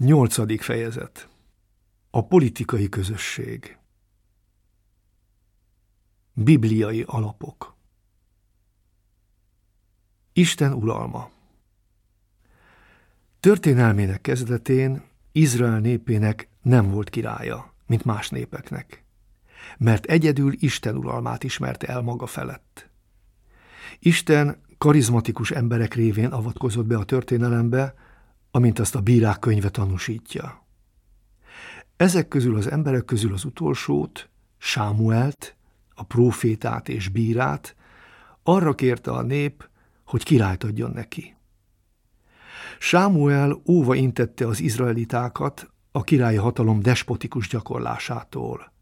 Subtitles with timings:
[0.00, 1.28] Nyolcadik fejezet.
[2.10, 3.78] A politikai közösség.
[6.32, 7.74] Bibliai alapok.
[10.32, 11.30] Isten uralma.
[13.40, 19.04] Történelmének kezdetén Izrael népének nem volt királya, mint más népeknek,
[19.78, 22.90] mert egyedül Isten uralmát ismerte el maga felett.
[23.98, 27.94] Isten karizmatikus emberek révén avatkozott be a történelembe,
[28.50, 30.66] amint azt a bírák könyve tanúsítja.
[31.96, 35.56] Ezek közül az emberek közül az utolsót, Sámuelt,
[35.94, 37.76] a prófétát és bírát,
[38.42, 39.68] arra kérte a nép,
[40.04, 41.36] hogy királyt adjon neki.
[42.78, 48.72] Sámuel óva intette az izraelitákat a királyi hatalom despotikus gyakorlásától.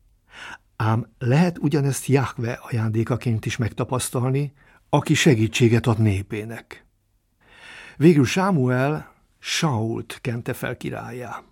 [0.77, 4.53] Ám lehet ugyanezt Jahve ajándékaként is megtapasztalni,
[4.89, 6.87] aki segítséget ad népének.
[7.97, 11.43] Végül Sámuel Sault kente fel királyá.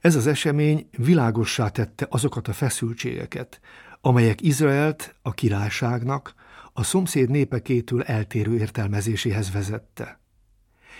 [0.00, 3.60] Ez az esemény világossá tette azokat a feszültségeket,
[4.00, 6.34] amelyek Izraelt a királyságnak
[6.72, 10.20] a szomszéd népekétől eltérő értelmezéséhez vezette.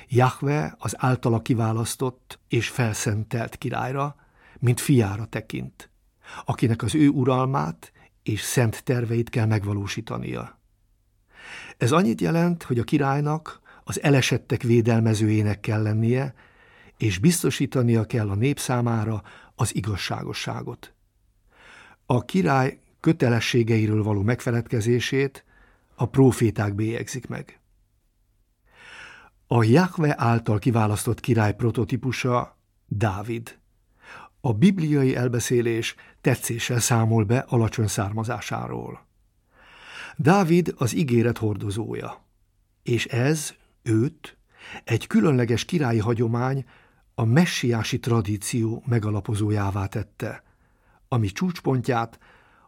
[0.09, 4.17] Jahve az általa kiválasztott és felszentelt királyra,
[4.59, 5.91] mint fiára tekint,
[6.45, 7.93] akinek az ő uralmát
[8.23, 10.59] és szent terveit kell megvalósítania.
[11.77, 16.35] Ez annyit jelent, hogy a királynak az elesettek védelmezőjének kell lennie,
[16.97, 19.23] és biztosítania kell a nép számára
[19.55, 20.93] az igazságosságot.
[22.07, 25.45] A király kötelességeiről való megfeledkezését
[25.95, 27.61] a proféták bélyegzik meg.
[29.47, 33.59] A Jahve által kiválasztott király prototípusa Dávid.
[34.41, 39.07] A bibliai elbeszélés tetszéssel számol be alacsony származásáról.
[40.17, 42.25] Dávid az ígéret hordozója,
[42.83, 43.55] és ez
[43.87, 44.37] őt
[44.85, 46.65] egy különleges királyi hagyomány
[47.15, 50.43] a messiási tradíció megalapozójává tette,
[51.09, 52.19] ami csúcspontját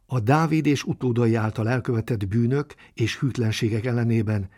[0.07, 4.49] a Dávid és utódai által elkövetett bűnök és hűtlenségek ellenében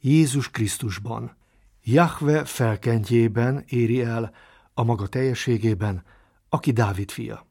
[0.00, 1.36] Jézus Krisztusban,
[1.84, 4.34] Jahve felkentjében éri el
[4.74, 6.04] a maga teljességében,
[6.48, 7.46] aki Dávid fia.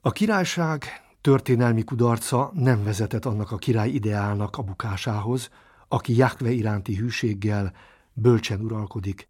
[0.00, 0.84] A királyság
[1.20, 5.50] történelmi kudarca nem vezetett annak a király ideálnak a bukásához,
[5.88, 7.72] aki Jahve iránti hűséggel
[8.12, 9.28] bölcsen uralkodik,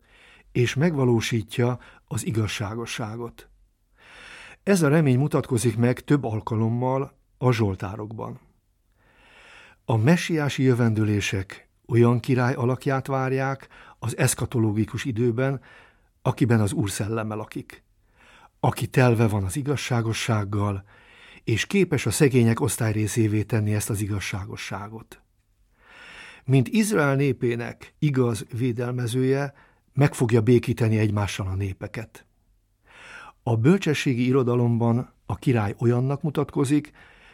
[0.52, 3.48] és megvalósítja az igazságosságot.
[4.62, 8.40] Ez a remény mutatkozik meg több alkalommal a Zsoltárokban.
[9.84, 15.60] A messiási jövendőlések olyan király alakját várják az eszkatológikus időben,
[16.22, 17.82] akiben az Úr szelleme lakik,
[18.60, 20.84] aki telve van az igazságossággal,
[21.44, 25.22] és képes a szegények osztályrészévé tenni ezt az igazságosságot
[26.48, 29.54] mint Izrael népének igaz védelmezője,
[29.94, 32.26] meg fogja békíteni egymással a népeket.
[33.42, 36.92] A bölcsességi irodalomban a király olyannak mutatkozik,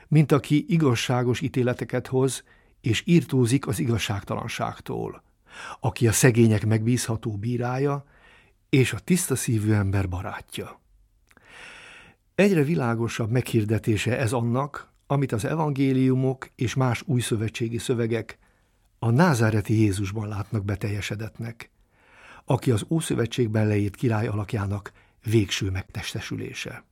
[0.09, 2.45] mint aki igazságos ítéleteket hoz,
[2.81, 5.23] és írtózik az igazságtalanságtól,
[5.81, 8.05] aki a szegények megbízható bírája,
[8.69, 10.81] és a tiszta szívű ember barátja.
[12.35, 18.39] Egyre világosabb meghirdetése ez annak, amit az evangéliumok és más újszövetségi szövegek
[19.05, 21.71] a názáreti Jézusban látnak beteljesedetnek,
[22.45, 24.93] aki az Ószövetségben leírt király alakjának
[25.25, 26.85] végső megtestesülése.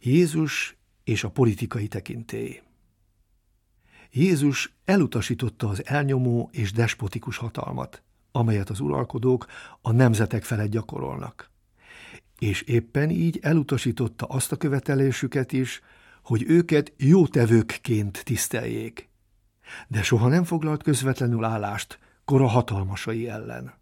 [0.00, 2.62] Jézus és a politikai tekintély
[4.10, 8.02] Jézus elutasította az elnyomó és despotikus hatalmat,
[8.32, 9.46] amelyet az uralkodók
[9.80, 11.50] a nemzetek felett gyakorolnak.
[12.38, 15.80] És éppen így elutasította azt a követelésüket is,
[16.22, 19.10] hogy őket jótevőkként tiszteljék,
[19.88, 23.72] de soha nem foglalt közvetlenül állást kora hatalmasai ellen.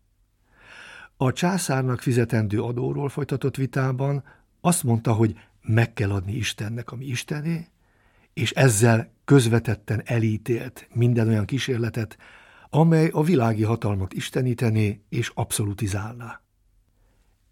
[1.16, 4.25] A császárnak fizetendő adóról folytatott vitában
[4.60, 7.69] azt mondta, hogy meg kell adni Istennek, ami Istené,
[8.32, 12.19] és ezzel közvetetten elítélt minden olyan kísérletet,
[12.70, 16.40] amely a világi hatalmat istenítené és abszolutizálná.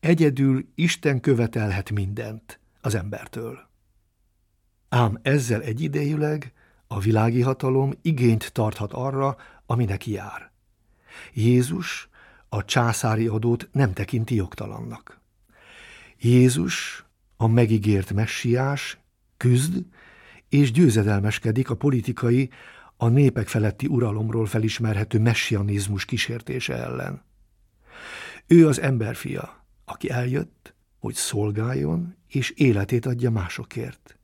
[0.01, 3.59] Egyedül Isten követelhet mindent az embertől.
[4.89, 6.53] Ám ezzel egyidejűleg
[6.89, 9.37] a világi hatalom igényt tarthat arra,
[9.67, 10.51] ami neki jár.
[11.35, 12.09] Jézus
[12.49, 15.21] a császári adót nem tekinti jogtalannak.
[16.19, 17.05] Jézus,
[17.37, 18.99] a megígért messiás,
[19.37, 19.85] küzd
[20.49, 22.51] és győzedelmeskedik a politikai,
[22.97, 27.23] a népek feletti uralomról felismerhető messianizmus kísértése ellen.
[28.47, 34.18] Ő az emberfia, aki eljött, hogy szolgáljon és életét adja másokért.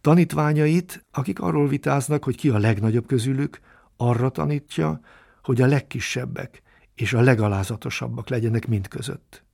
[0.00, 3.60] Tanítványait, akik arról vitáznak, hogy ki a legnagyobb közülük,
[3.96, 5.00] arra tanítja,
[5.42, 6.62] hogy a legkisebbek
[6.94, 9.44] és a legalázatosabbak legyenek mind között.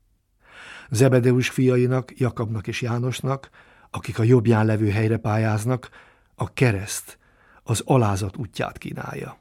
[0.90, 3.50] Zebedeus fiainak, Jakabnak és Jánosnak,
[3.90, 5.90] akik a jobbján levő helyre pályáznak,
[6.34, 7.18] a kereszt,
[7.62, 9.38] az alázat útját kínálja.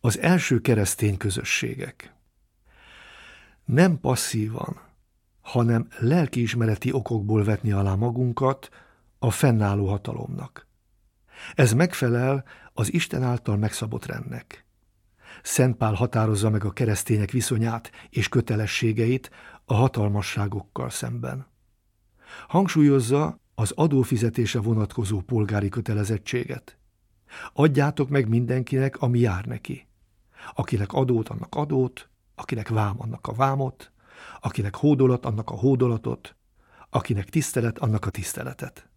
[0.00, 2.14] Az első keresztény közösségek.
[3.64, 4.80] Nem passzívan,
[5.46, 8.68] hanem lelkiismereti okokból vetni alá magunkat
[9.18, 10.66] a fennálló hatalomnak.
[11.54, 14.66] Ez megfelel az Isten által megszabott rendnek.
[15.42, 19.30] Szent határozza meg a keresztények viszonyát és kötelességeit
[19.64, 21.46] a hatalmasságokkal szemben.
[22.48, 26.78] Hangsúlyozza az adófizetése vonatkozó polgári kötelezettséget.
[27.52, 29.88] Adjátok meg mindenkinek, ami jár neki.
[30.54, 33.92] Akinek adót, annak adót, akinek vám, annak a vámot,
[34.40, 36.36] akinek hódolat, annak a hódolatot,
[36.90, 38.88] akinek tisztelet, annak a tiszteletet.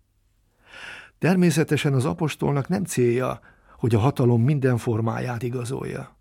[1.17, 3.39] Természetesen az apostolnak nem célja,
[3.77, 6.17] hogy a hatalom minden formáját igazolja.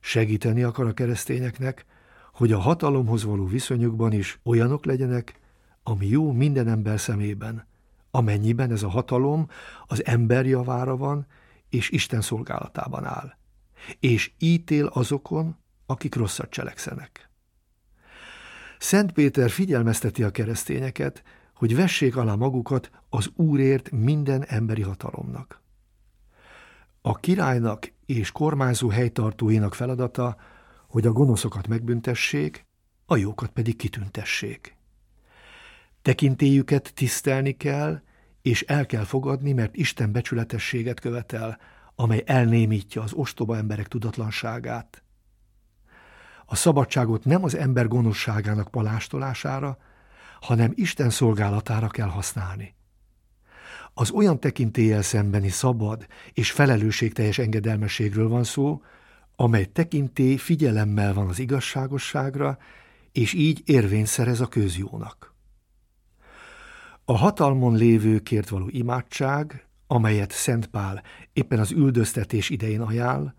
[0.00, 1.84] Segíteni akar a keresztényeknek,
[2.32, 5.40] hogy a hatalomhoz való viszonyukban is olyanok legyenek,
[5.82, 7.66] ami jó minden ember szemében,
[8.10, 9.48] amennyiben ez a hatalom
[9.86, 11.26] az ember javára van,
[11.68, 13.36] és Isten szolgálatában áll,
[14.00, 15.56] és ítél azokon,
[15.86, 17.25] akik rosszat cselekszenek.
[18.78, 21.22] Szent Péter figyelmezteti a keresztényeket,
[21.54, 25.62] hogy vessék alá magukat az Úrért minden emberi hatalomnak.
[27.00, 30.36] A királynak és kormányzó helytartóinak feladata,
[30.88, 32.66] hogy a gonoszokat megbüntessék,
[33.06, 34.76] a jókat pedig kitüntessék.
[36.02, 38.00] Tekintélyüket tisztelni kell,
[38.42, 41.58] és el kell fogadni, mert Isten becsületességet követel,
[41.94, 45.02] amely elnémítja az ostoba emberek tudatlanságát.
[46.46, 49.78] A szabadságot nem az ember gonoszságának palástolására,
[50.40, 52.74] hanem Isten szolgálatára kell használni.
[53.94, 58.82] Az olyan tekintéllyel szembeni szabad és felelősségteljes engedelmességről van szó,
[59.36, 62.58] amely tekintély figyelemmel van az igazságosságra,
[63.12, 65.34] és így érvény szerez a közjónak.
[67.04, 71.02] A hatalmon lévőkért való imádság, amelyet Szent Pál
[71.32, 73.34] éppen az üldöztetés idején ajánl,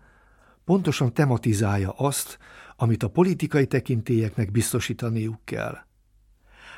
[0.64, 2.38] pontosan tematizálja azt,
[2.80, 5.78] amit a politikai tekintélyeknek biztosítaniuk kell.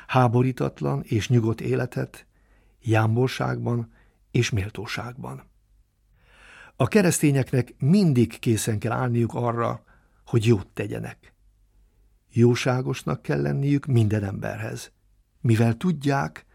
[0.07, 2.25] Háborítatlan és nyugodt életet,
[2.81, 3.93] jámborságban
[4.31, 5.43] és méltóságban.
[6.75, 9.83] A keresztényeknek mindig készen kell állniuk arra,
[10.25, 11.33] hogy jót tegyenek.
[12.29, 14.91] Jóságosnak kell lenniük minden emberhez,
[15.41, 16.45] mivel tudják,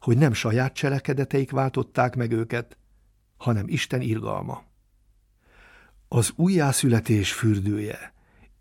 [0.00, 2.78] hogy nem saját cselekedeteik váltották meg őket,
[3.36, 4.62] hanem Isten irgalma.
[6.08, 8.16] Az újjászületés fürdője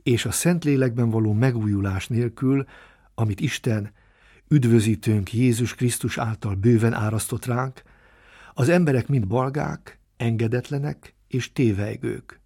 [0.07, 2.65] és a Szentlélekben való megújulás nélkül,
[3.15, 3.91] amit Isten
[4.47, 7.81] üdvözítőnk Jézus Krisztus által bőven árasztott ránk,
[8.53, 12.39] az emberek mind balgák, engedetlenek és tévejgők.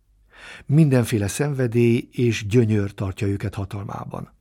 [0.66, 4.34] Mindenféle szenvedély és gyönyör tartja őket hatalmában.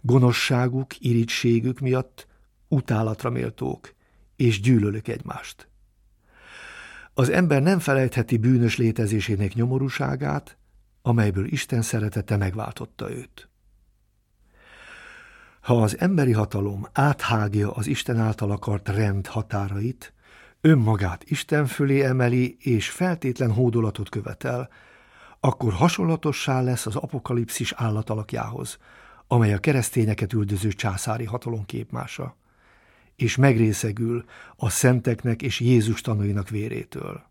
[0.00, 2.26] Gonosságuk, irítségük miatt
[2.68, 3.94] utálatra méltók,
[4.36, 5.68] és gyűlölök egymást.
[7.14, 10.58] Az ember nem felejtheti bűnös létezésének nyomorúságát,
[11.02, 13.48] amelyből Isten szeretete megváltotta őt.
[15.60, 20.12] Ha az emberi hatalom áthágja az Isten által akart rend határait,
[20.60, 24.68] önmagát Isten fölé emeli és feltétlen hódolatot követel,
[25.40, 28.78] akkor hasonlatossá lesz az apokalipszis állatalakjához,
[29.26, 32.36] amely a keresztényeket üldöző császári hatalom képmása,
[33.16, 34.24] és megrészegül
[34.56, 37.29] a szenteknek és Jézus tanúinak vérétől.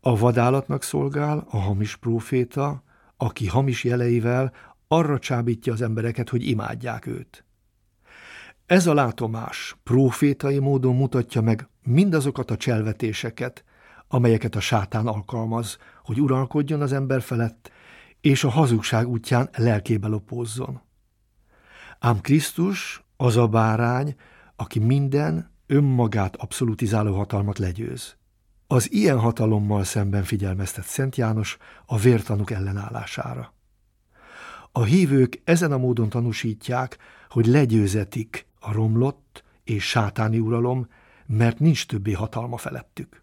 [0.00, 2.82] A vadállatnak szolgál a hamis próféta,
[3.16, 4.52] aki hamis jeleivel
[4.88, 7.44] arra csábítja az embereket, hogy imádják őt.
[8.66, 13.64] Ez a látomás profétai módon mutatja meg mindazokat a cselvetéseket,
[14.08, 17.70] amelyeket a sátán alkalmaz, hogy uralkodjon az ember felett,
[18.20, 20.80] és a hazugság útján lelkébe lopózzon.
[21.98, 24.14] Ám Krisztus az a bárány,
[24.56, 28.16] aki minden önmagát abszolutizáló hatalmat legyőz.
[28.72, 33.54] Az ilyen hatalommal szemben figyelmeztet Szent János a vértanuk ellenállására.
[34.72, 36.98] A hívők ezen a módon tanúsítják,
[37.28, 40.88] hogy legyőzetik a romlott és sátáni uralom,
[41.26, 43.22] mert nincs többé hatalma felettük.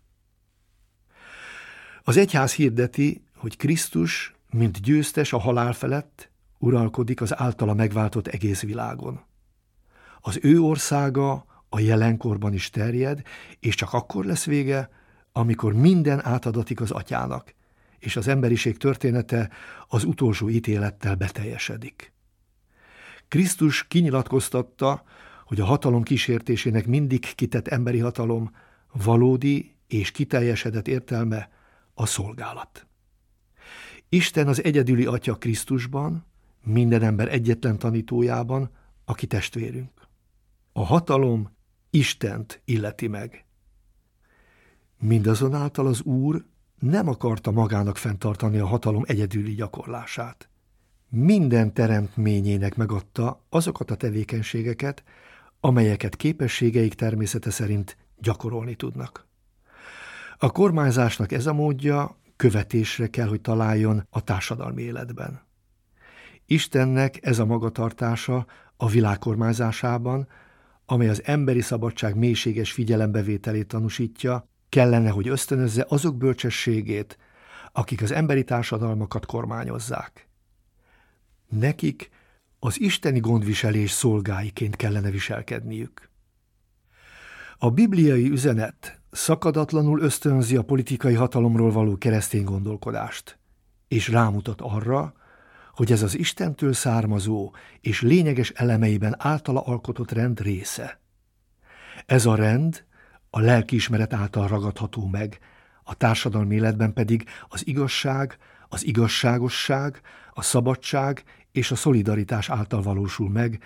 [2.03, 8.61] Az egyház hirdeti, hogy Krisztus, mint győztes a halál felett, uralkodik az általa megváltott egész
[8.61, 9.21] világon.
[10.21, 13.21] Az ő országa a jelenkorban is terjed,
[13.59, 14.95] és csak akkor lesz vége,
[15.37, 17.53] amikor minden átadatik az atyának,
[17.99, 19.49] és az emberiség története
[19.87, 22.13] az utolsó ítélettel beteljesedik.
[23.27, 25.03] Krisztus kinyilatkoztatta,
[25.45, 28.51] hogy a hatalom kísértésének mindig kitett emberi hatalom
[28.91, 31.49] valódi és kiteljesedett értelme
[31.93, 32.87] a szolgálat.
[34.09, 36.25] Isten az egyedüli Atya Krisztusban,
[36.63, 38.69] minden ember egyetlen tanítójában,
[39.05, 40.07] aki testvérünk.
[40.73, 41.55] A hatalom
[41.89, 43.46] Istent illeti meg.
[44.99, 46.45] Mindazonáltal az Úr
[46.79, 50.49] nem akarta magának fenntartani a hatalom egyedüli gyakorlását.
[51.09, 55.03] Minden teremtményének megadta azokat a tevékenységeket,
[55.59, 59.27] amelyeket képességeik természete szerint gyakorolni tudnak.
[60.37, 65.41] A kormányzásnak ez a módja követésre kell, hogy találjon a társadalmi életben.
[66.45, 68.45] Istennek ez a magatartása
[68.77, 70.27] a világ kormányzásában,
[70.85, 77.17] amely az emberi szabadság mélységes figyelembevételét tanúsítja, kellene, hogy ösztönözze azok bölcsességét,
[77.71, 80.27] akik az emberi társadalmakat kormányozzák.
[81.47, 82.09] Nekik
[82.59, 86.09] az isteni gondviselés szolgáiként kellene viselkedniük.
[87.57, 93.37] A bibliai üzenet szakadatlanul ösztönzi a politikai hatalomról való keresztény gondolkodást,
[93.87, 95.13] és rámutat arra,
[95.73, 100.99] hogy ez az Istentől származó és lényeges elemeiben általa alkotott rend része.
[102.05, 102.85] Ez a rend
[103.29, 105.39] a lelkiismeret által ragadható meg,
[105.83, 108.37] a társadalmi életben pedig az igazság,
[108.69, 110.01] az igazságosság,
[110.33, 113.63] a szabadság és a szolidaritás által valósul meg,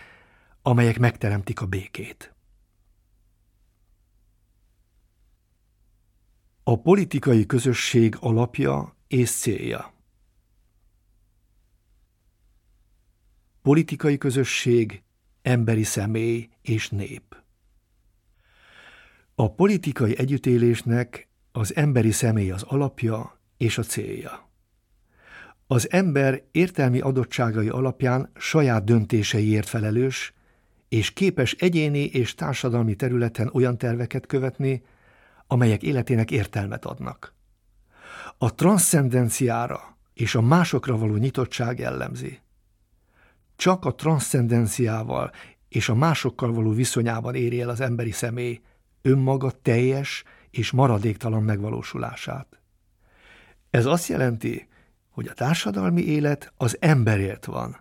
[0.61, 2.33] amelyek megteremtik a békét.
[6.63, 9.93] A politikai közösség alapja és célja
[13.61, 15.03] Politikai közösség,
[15.41, 17.40] emberi személy és nép
[19.41, 24.49] A politikai együttélésnek az emberi személy az alapja és a célja.
[25.67, 30.33] Az ember értelmi adottságai alapján saját döntéseiért felelős,
[30.89, 34.83] és képes egyéni és társadalmi területen olyan terveket követni,
[35.47, 37.33] amelyek életének értelmet adnak.
[38.37, 42.39] A transzcendenciára és a másokra való nyitottság jellemzi.
[43.55, 45.31] Csak a transzcendenciával
[45.69, 48.61] és a másokkal való viszonyában éri el az emberi személy
[49.01, 52.59] önmaga teljes és maradéktalan megvalósulását.
[53.69, 54.67] Ez azt jelenti,
[55.09, 57.77] hogy a társadalmi élet az emberért van,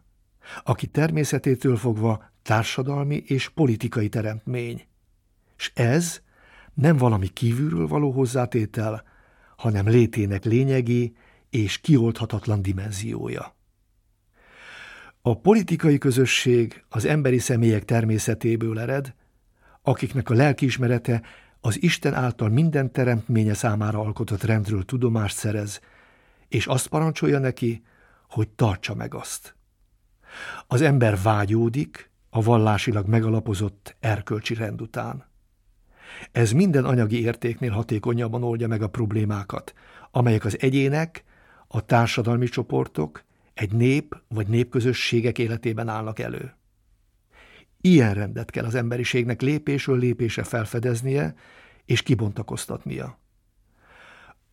[0.65, 4.87] aki természetétől fogva társadalmi és politikai teremtmény.
[5.57, 6.21] És ez
[6.75, 9.03] nem valami kívülről való hozzátétel,
[9.57, 11.17] hanem létének lényegi
[11.51, 13.55] és kioldhatatlan dimenziója.
[15.23, 19.15] A politikai közösség az emberi személyek természetéből ered,
[19.83, 21.23] akiknek a lelkiismerete
[21.61, 25.81] az Isten által minden teremtménye számára alkotott rendről tudomást szerez,
[26.49, 27.83] és azt parancsolja neki,
[28.29, 29.55] hogy tartsa meg azt.
[30.67, 35.29] Az ember vágyódik a vallásilag megalapozott erkölcsi rend után.
[36.33, 39.75] Ez minden anyagi értéknél hatékonyabban oldja meg a problémákat,
[40.11, 41.25] amelyek az egyének,
[41.69, 46.55] a társadalmi csoportok, egy nép vagy népközösségek életében állnak elő.
[47.81, 51.35] Ilyen rendet kell az emberiségnek lépésről lépésre felfedeznie
[51.85, 53.19] és kibontakoztatnia.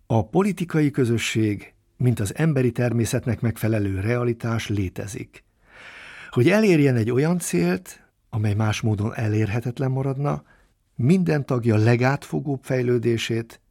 [0.05, 5.43] A politikai közösség, mint az emberi természetnek megfelelő realitás létezik.
[6.29, 10.43] Hogy elérjen egy olyan célt, amely más módon elérhetetlen maradna,
[10.95, 13.61] minden tagja legátfogóbb fejlődését,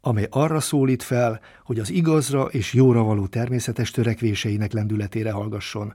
[0.00, 5.94] amely arra szólít fel, hogy az igazra és jóra való természetes törekvéseinek lendületére hallgasson,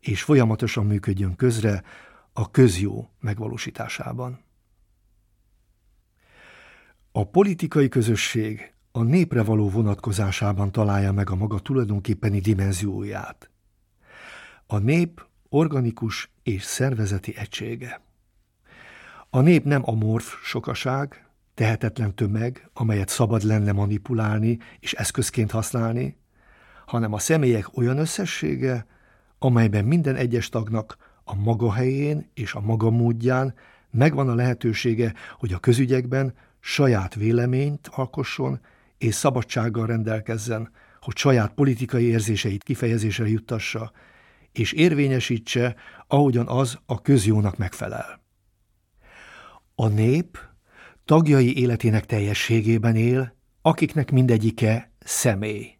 [0.00, 1.82] és folyamatosan működjön közre
[2.36, 4.42] a közjó megvalósításában.
[7.12, 13.50] A politikai közösség a népre való vonatkozásában találja meg a maga tulajdonképpeni dimenzióját.
[14.66, 18.00] A nép organikus és szervezeti egysége.
[19.30, 26.16] A nép nem amorf sokaság, tehetetlen tömeg, amelyet szabad lenne manipulálni és eszközként használni,
[26.86, 28.86] hanem a személyek olyan összessége,
[29.38, 33.54] amelyben minden egyes tagnak a maga helyén és a maga módján
[33.90, 38.60] megvan a lehetősége, hogy a közügyekben saját véleményt alkosson
[38.98, 43.92] és szabadsággal rendelkezzen, hogy saját politikai érzéseit kifejezésre juttassa,
[44.52, 45.76] és érvényesítse,
[46.06, 48.22] ahogyan az a közjónak megfelel.
[49.74, 50.38] A nép
[51.04, 55.78] tagjai életének teljességében él, akiknek mindegyike személy.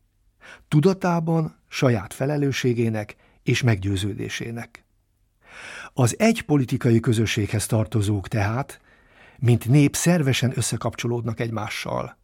[0.69, 4.84] Tudatában saját felelősségének és meggyőződésének.
[5.93, 8.81] Az egy politikai közösséghez tartozók tehát,
[9.39, 12.19] mint nép szervesen összekapcsolódnak egymással.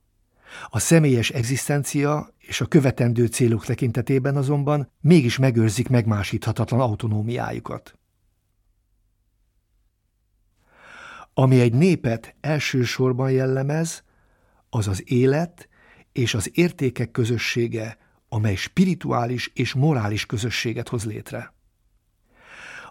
[0.68, 7.98] A személyes egzisztencia és a követendő célok tekintetében azonban mégis megőrzik megmásíthatatlan autonómiájukat.
[11.34, 14.04] Ami egy népet elsősorban jellemez,
[14.70, 15.68] az az élet
[16.12, 17.98] és az értékek közössége
[18.32, 21.52] amely spirituális és morális közösséget hoz létre.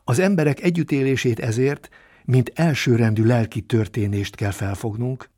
[0.09, 1.89] Az emberek együttélését ezért,
[2.25, 5.29] mint elsőrendű lelki történést kell felfognunk,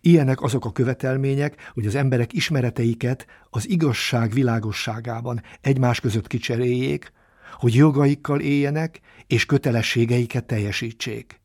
[0.00, 7.12] Ilyenek azok a követelmények, hogy az emberek ismereteiket az igazság világosságában egymás között kicseréljék,
[7.52, 11.40] hogy jogaikkal éljenek és kötelességeiket teljesítsék,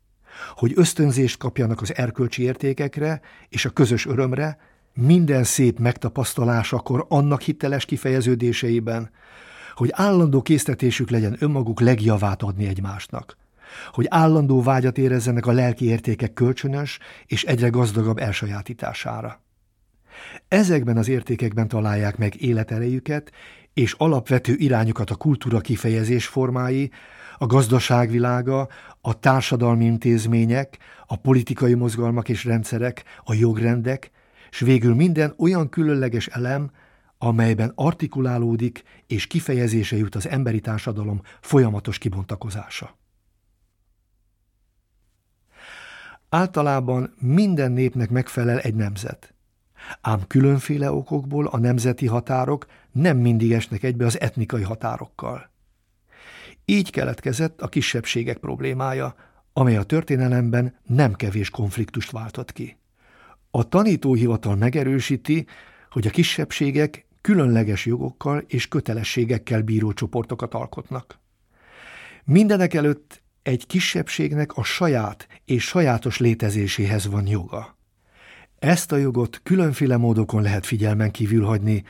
[0.56, 4.58] hogy ösztönzést kapjanak az erkölcsi értékekre és a közös örömre,
[4.94, 9.12] minden szép megtapasztalásakor annak hiteles kifejeződéseiben,
[9.76, 13.38] hogy állandó késztetésük legyen önmaguk legjavát adni egymásnak,
[13.92, 19.42] hogy állandó vágyat érezzenek a lelki értékek kölcsönös és egyre gazdagabb elsajátítására.
[20.48, 23.32] Ezekben az értékekben találják meg életerejüket
[23.74, 26.92] és alapvető irányukat a kultúra kifejezés formái,
[27.38, 28.68] a gazdaságvilága,
[29.02, 30.78] a társadalmi intézmények,
[31.08, 34.12] a politikai mozgalmak és rendszerek, a jogrendek,
[34.50, 36.72] s végül minden olyan különleges elem,
[37.24, 42.98] amelyben artikulálódik és kifejezése jut az emberi társadalom folyamatos kibontakozása.
[46.30, 49.34] Általában minden népnek megfelel egy nemzet.
[50.02, 55.52] Ám különféle okokból a nemzeti határok nem mindig esnek egybe az etnikai határokkal.
[56.66, 59.16] Így keletkezett a kisebbségek problémája,
[59.54, 62.78] amely a történelemben nem kevés konfliktust váltott ki.
[63.52, 65.48] A tanítóhivatal megerősíti,
[65.90, 71.20] hogy a kisebbségek különleges jogokkal és kötelességekkel bíró csoportokat alkotnak.
[72.24, 77.78] Mindenek előtt egy kisebbségnek a saját és sajátos létezéséhez van joga.
[78.60, 81.84] Ezt a jogot különféle módokon lehet figyelmen kívül hagyni,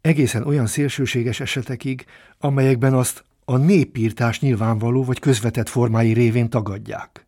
[0.00, 2.04] egészen olyan szélsőséges esetekig,
[2.38, 7.26] amelyekben azt a népírtás nyilvánvaló vagy közvetett formái révén tagadják.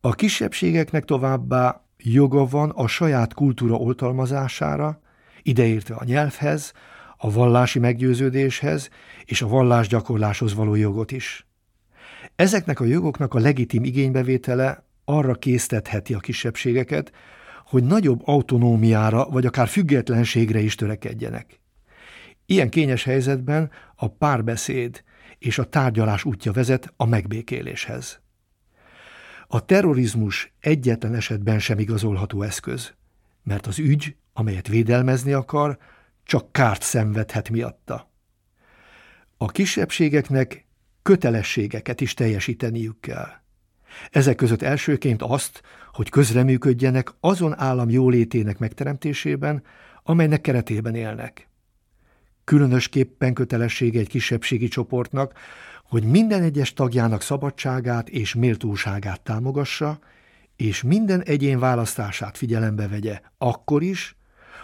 [0.00, 5.02] A kisebbségeknek továbbá joga van a saját kultúra oltalmazására,
[5.44, 6.72] ideértve a nyelvhez,
[7.16, 8.88] a vallási meggyőződéshez
[9.24, 11.46] és a vallásgyakorláshoz való jogot is.
[12.36, 17.12] Ezeknek a jogoknak a legitim igénybevétele arra késztetheti a kisebbségeket,
[17.66, 21.60] hogy nagyobb autonómiára vagy akár függetlenségre is törekedjenek.
[22.46, 25.02] Ilyen kényes helyzetben a párbeszéd
[25.38, 28.20] és a tárgyalás útja vezet a megbékéléshez.
[29.46, 32.94] A terrorizmus egyetlen esetben sem igazolható eszköz,
[33.42, 35.78] mert az ügy, amelyet védelmezni akar,
[36.24, 38.10] csak kárt szenvedhet miatta.
[39.36, 40.66] A kisebbségeknek
[41.02, 43.28] kötelességeket is teljesíteniük kell.
[44.10, 49.62] Ezek között elsőként azt, hogy közreműködjenek azon állam jólétének megteremtésében,
[50.02, 51.48] amelynek keretében élnek.
[52.44, 55.38] Különösképpen kötelessége egy kisebbségi csoportnak,
[55.84, 59.98] hogy minden egyes tagjának szabadságát és méltóságát támogassa,
[60.56, 64.16] és minden egyén választását figyelembe vegye, akkor is,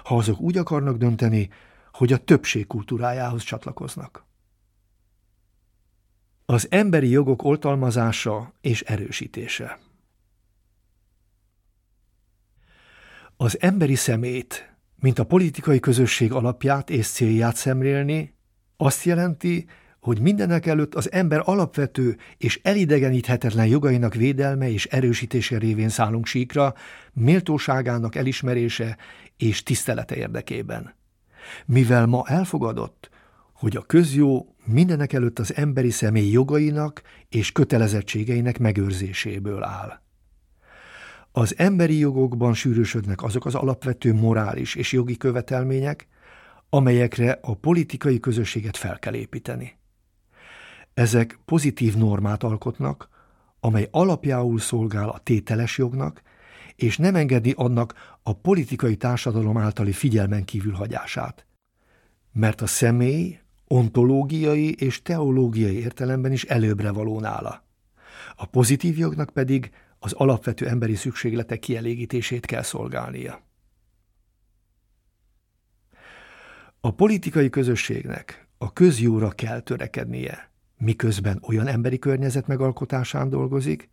[0.05, 1.51] ha azok úgy akarnak dönteni,
[1.93, 4.25] hogy a többség kultúrájához csatlakoznak.
[6.47, 9.79] Az emberi jogok oltalmazása és erősítése.
[13.37, 18.35] Az emberi szemét, mint a politikai közösség alapját és célját szemlélni,
[18.77, 19.67] azt jelenti,
[20.01, 26.75] hogy mindenek előtt az ember alapvető és elidegeníthetetlen jogainak védelme és erősítése révén szállunk síkra,
[27.13, 28.97] méltóságának elismerése
[29.37, 30.95] és tisztelete érdekében.
[31.67, 33.11] Mivel ma elfogadott,
[33.53, 40.01] hogy a közjó mindenek előtt az emberi személy jogainak és kötelezettségeinek megőrzéséből áll.
[41.33, 46.09] Az emberi jogokban sűrűsödnek azok az alapvető morális és jogi követelmények,
[46.69, 49.80] amelyekre a politikai közösséget fel kell építeni.
[51.01, 53.09] Ezek pozitív normát alkotnak,
[53.61, 56.23] amely alapjául szolgál a tételes jognak,
[56.77, 61.47] és nem engedi annak a politikai társadalom általi figyelmen kívül hagyását.
[62.33, 67.65] Mert a személy ontológiai és teológiai értelemben is előbbre való nála.
[68.37, 73.43] A pozitív jognak pedig az alapvető emberi szükségletek kielégítését kell szolgálnia.
[76.81, 80.50] A politikai közösségnek a közjóra kell törekednie,
[80.81, 83.89] miközben olyan emberi környezet megalkotásán dolgozik,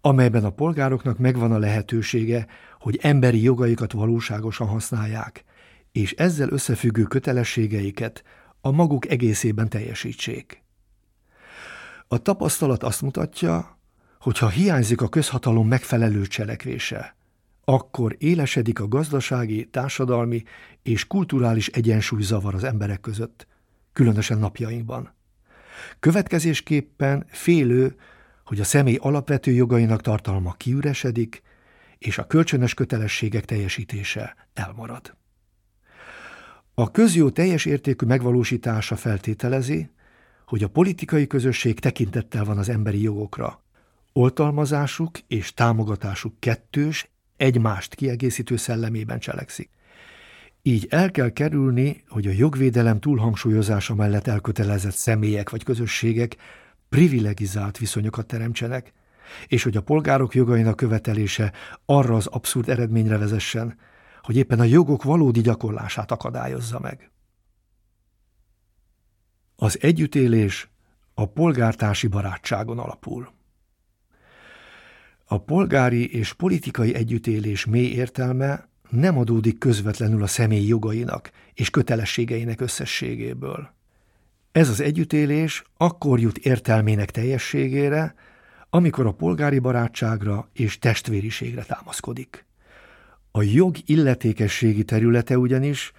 [0.00, 2.46] amelyben a polgároknak megvan a lehetősége,
[2.80, 5.44] hogy emberi jogaikat valóságosan használják,
[5.92, 8.22] és ezzel összefüggő kötelességeiket
[8.60, 10.62] a maguk egészében teljesítsék.
[12.08, 13.78] A tapasztalat azt mutatja,
[14.20, 17.16] hogy ha hiányzik a közhatalom megfelelő cselekvése,
[17.64, 20.42] akkor élesedik a gazdasági, társadalmi
[20.82, 23.46] és kulturális egyensúly zavar az emberek között,
[23.92, 25.15] különösen napjainkban.
[26.00, 27.96] Következésképpen félő,
[28.44, 31.42] hogy a személy alapvető jogainak tartalma kiüresedik,
[31.98, 35.16] és a kölcsönös kötelességek teljesítése elmarad.
[36.74, 39.90] A közjó teljes értékű megvalósítása feltételezi,
[40.46, 43.62] hogy a politikai közösség tekintettel van az emberi jogokra.
[44.12, 49.70] Oltalmazásuk és támogatásuk kettős, egymást kiegészítő szellemében cselekszik.
[50.66, 56.36] Így el kell kerülni, hogy a jogvédelem túlhangsúlyozása mellett elkötelezett személyek vagy közösségek
[56.88, 58.92] privilegizált viszonyokat teremtsenek,
[59.46, 61.52] és hogy a polgárok jogainak követelése
[61.84, 63.78] arra az abszurd eredményre vezessen,
[64.22, 67.10] hogy éppen a jogok valódi gyakorlását akadályozza meg.
[69.56, 70.70] Az együttélés
[71.14, 73.32] a polgártársi barátságon alapul.
[75.24, 82.60] A polgári és politikai együttélés mély értelme nem adódik közvetlenül a személy jogainak és kötelességeinek
[82.60, 83.74] összességéből.
[84.52, 88.14] Ez az együttélés akkor jut értelmének teljességére,
[88.70, 92.46] amikor a polgári barátságra és testvériségre támaszkodik.
[93.30, 95.92] A jog illetékességi területe ugyanis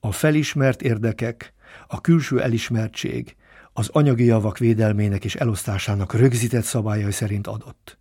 [0.00, 1.52] a felismert érdekek,
[1.86, 3.36] a külső elismertség,
[3.72, 7.98] az anyagi javak védelmének és elosztásának rögzített szabályai szerint adott.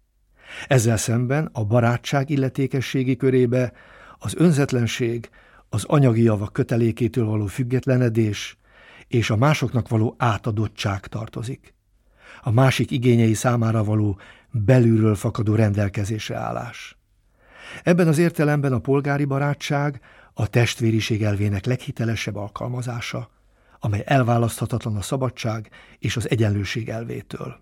[0.67, 3.71] Ezzel szemben a barátság illetékességi körébe
[4.19, 5.29] az önzetlenség,
[5.69, 8.58] az anyagi javak kötelékétől való függetlenedés
[9.08, 11.73] és a másoknak való átadottság tartozik.
[12.41, 14.19] A másik igényei számára való
[14.51, 16.97] belülről fakadó rendelkezésre állás.
[17.84, 20.01] Ebben az értelemben a polgári barátság
[20.34, 23.29] a testvériség elvének leghitelesebb alkalmazása,
[23.79, 27.60] amely elválaszthatatlan a szabadság és az egyenlőség elvétől.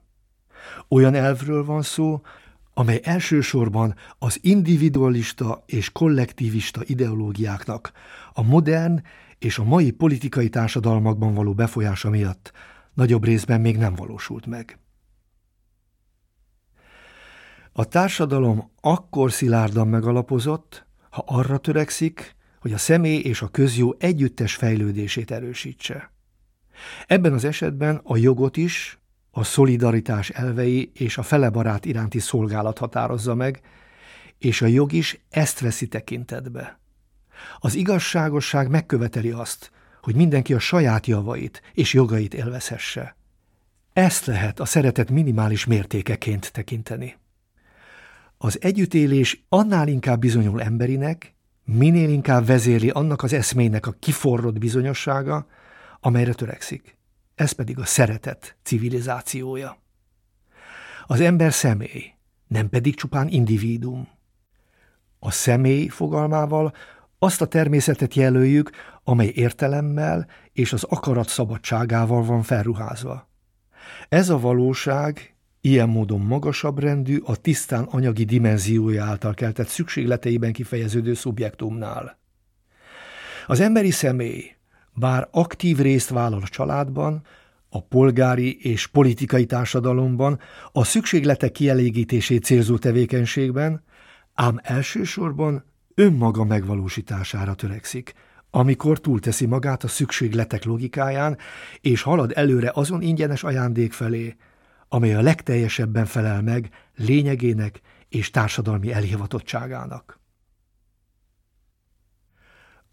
[0.87, 2.21] Olyan elvről van szó,
[2.77, 7.91] amely elsősorban az individualista és kollektivista ideológiáknak
[8.33, 9.01] a modern
[9.39, 12.51] és a mai politikai társadalmakban való befolyása miatt
[12.93, 14.79] nagyobb részben még nem valósult meg.
[17.71, 24.55] A társadalom akkor szilárdan megalapozott, ha arra törekszik, hogy a személy és a közjó együttes
[24.55, 26.11] fejlődését erősítse.
[27.05, 28.99] Ebben az esetben a jogot is
[29.38, 33.62] a szolidaritás elvei és a felebarát iránti szolgálat határozza meg,
[34.38, 36.80] és a jog is ezt veszi tekintetbe.
[37.58, 39.71] Az igazságosság megköveteli azt,
[40.02, 43.15] hogy mindenki a saját javait és jogait élvezhesse.
[43.93, 47.17] Ezt lehet a szeretet minimális mértékeként tekinteni.
[48.38, 55.47] Az együttélés annál inkább bizonyul emberinek, minél inkább vezéli annak az eszmének a kiforrott bizonyossága,
[56.00, 56.96] amelyre törekszik.
[57.38, 59.78] Ez pedig a szeretet civilizációja.
[61.06, 62.13] Az ember személy,
[62.47, 64.08] nem pedig csupán individuum.
[65.19, 66.73] A személy fogalmával
[67.19, 68.71] azt a természetet jelöljük,
[69.04, 73.30] amely értelemmel és az akarat szabadságával van felruházva.
[74.10, 81.13] Ez a valóság ilyen módon magasabb rendű a tisztán anyagi dimenziója által keltett szükségleteiben kifejeződő
[81.13, 82.19] szubjektumnál.
[83.47, 84.56] Az emberi személy,
[84.99, 87.21] bár aktív részt vállal a családban,
[87.69, 90.39] a polgári és politikai társadalomban,
[90.71, 93.83] a szükségletek kielégítését célzó tevékenységben,
[94.33, 95.63] ám elsősorban
[95.95, 98.13] önmaga megvalósítására törekszik,
[98.49, 101.38] amikor túlteszi magát a szükségletek logikáján,
[101.81, 104.36] és halad előre azon ingyenes ajándék felé,
[104.89, 110.19] amely a legteljesebben felel meg lényegének és társadalmi elhivatottságának.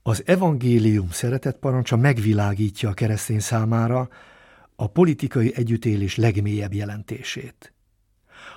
[0.06, 4.08] Az evangélium szeretett parancsa megvilágítja a keresztény számára
[4.76, 7.72] a politikai együttélés legmélyebb jelentését.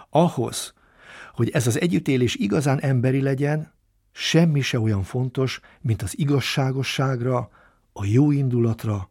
[0.10, 0.74] Ahhoz,
[1.34, 3.74] hogy ez az együttélés igazán emberi legyen,
[4.12, 7.50] semmi se olyan fontos, mint az igazságosságra,
[7.94, 9.10] a jó indulatra,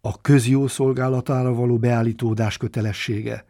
[0.00, 3.44] a közjó szolgálatára való beállítódás kötelessége,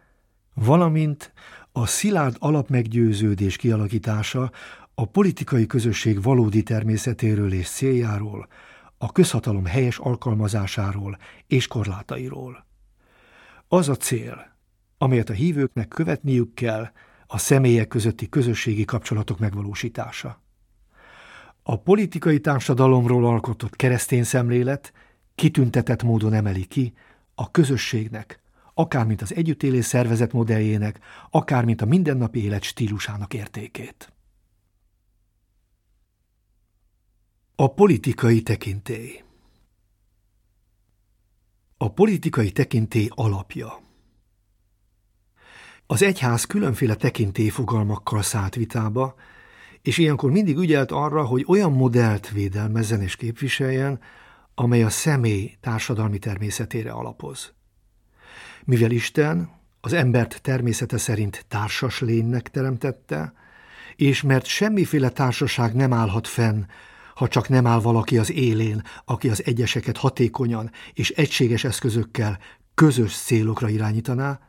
[0.54, 1.32] valamint
[1.72, 4.50] a szilárd alapmeggyőződés kialakítása
[4.94, 8.48] a politikai közösség valódi természetéről és céljáról,
[8.98, 12.66] a közhatalom helyes alkalmazásáról és korlátairól.
[13.68, 14.56] Az a cél,
[14.98, 16.90] amelyet a hívőknek követniük kell,
[17.26, 20.42] a személyek közötti közösségi kapcsolatok megvalósítása.
[21.62, 24.92] A politikai társadalomról alkotott keresztény szemlélet
[25.34, 26.92] kitüntetett módon emeli ki
[27.34, 28.40] a közösségnek,
[28.74, 30.98] akár mint az együttélés szervezet modelljének,
[31.30, 34.11] akár mint a mindennapi élet stílusának értékét.
[37.54, 39.22] A politikai tekintély
[41.76, 43.80] A politikai tekintély alapja
[45.86, 49.14] Az egyház különféle tekintélyfogalmakkal szállt vitába,
[49.82, 54.00] és ilyenkor mindig ügyelt arra, hogy olyan modellt védelmezzen és képviseljen,
[54.54, 57.52] amely a személy társadalmi természetére alapoz.
[58.64, 63.32] Mivel Isten az embert természete szerint társas lénynek teremtette,
[63.96, 66.64] és mert semmiféle társaság nem állhat fenn
[67.14, 72.38] ha csak nem áll valaki az élén, aki az egyeseket hatékonyan és egységes eszközökkel
[72.74, 74.40] közös célokra irányítaná,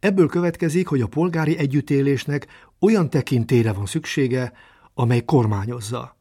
[0.00, 2.46] ebből következik, hogy a polgári együttélésnek
[2.80, 4.52] olyan tekintére van szüksége,
[4.94, 6.16] amely kormányozza.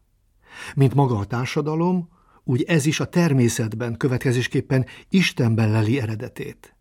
[0.75, 2.09] Mint maga a társadalom,
[2.43, 6.75] úgy ez is a természetben következésképpen Istenben leli eredetét.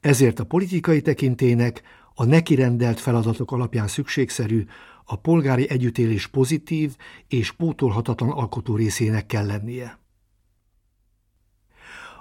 [0.00, 1.82] Ezért a politikai tekintének
[2.14, 4.64] a neki rendelt feladatok alapján szükségszerű
[5.08, 6.96] a polgári együttélés pozitív
[7.28, 9.98] és pótolhatatlan alkotó részének kell lennie.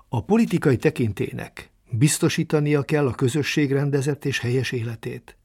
[0.10, 5.38] A politikai tekintének biztosítania kell a közösség rendezett és helyes életét,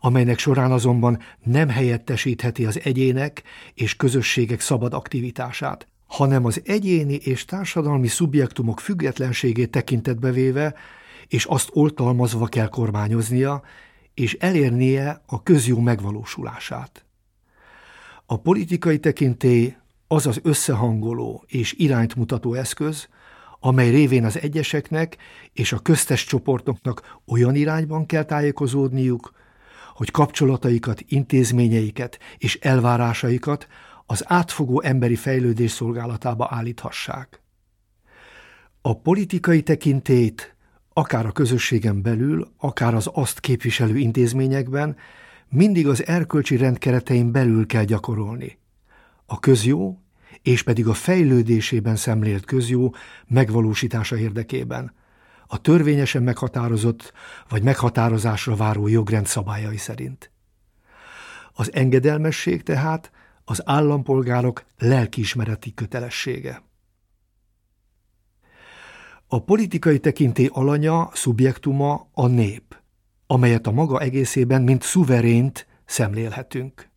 [0.00, 3.42] amelynek során azonban nem helyettesítheti az egyének
[3.74, 10.74] és közösségek szabad aktivitását, hanem az egyéni és társadalmi szubjektumok függetlenségét tekintetbe véve,
[11.28, 13.62] és azt oltalmazva kell kormányoznia,
[14.16, 17.04] és elérnie a közjó megvalósulását.
[18.26, 19.76] A politikai tekintély
[20.08, 23.08] az az összehangoló és irányt mutató eszköz,
[23.60, 25.16] amely révén az egyeseknek
[25.52, 29.32] és a köztes csoportoknak olyan irányban kell tájékozódniuk,
[29.94, 33.66] hogy kapcsolataikat, intézményeiket és elvárásaikat
[34.06, 37.42] az átfogó emberi fejlődés szolgálatába állíthassák.
[38.80, 40.55] A politikai tekintét
[40.98, 44.96] akár a közösségen belül, akár az azt képviselő intézményekben
[45.48, 48.58] mindig az erkölcsi rendkeretein belül kell gyakorolni.
[49.26, 50.02] A közjó,
[50.42, 52.94] és pedig a fejlődésében szemlélt közjó
[53.26, 54.92] megvalósítása érdekében,
[55.46, 57.12] a törvényesen meghatározott
[57.48, 60.30] vagy meghatározásra váró jogrend szabályai szerint.
[61.52, 63.10] Az engedelmesség tehát
[63.44, 66.62] az állampolgárok lelkiismereti kötelessége.
[69.28, 72.76] A politikai tekintély alanya, szubjektuma a nép,
[73.26, 76.88] amelyet a maga egészében, mint szuverént szemlélhetünk.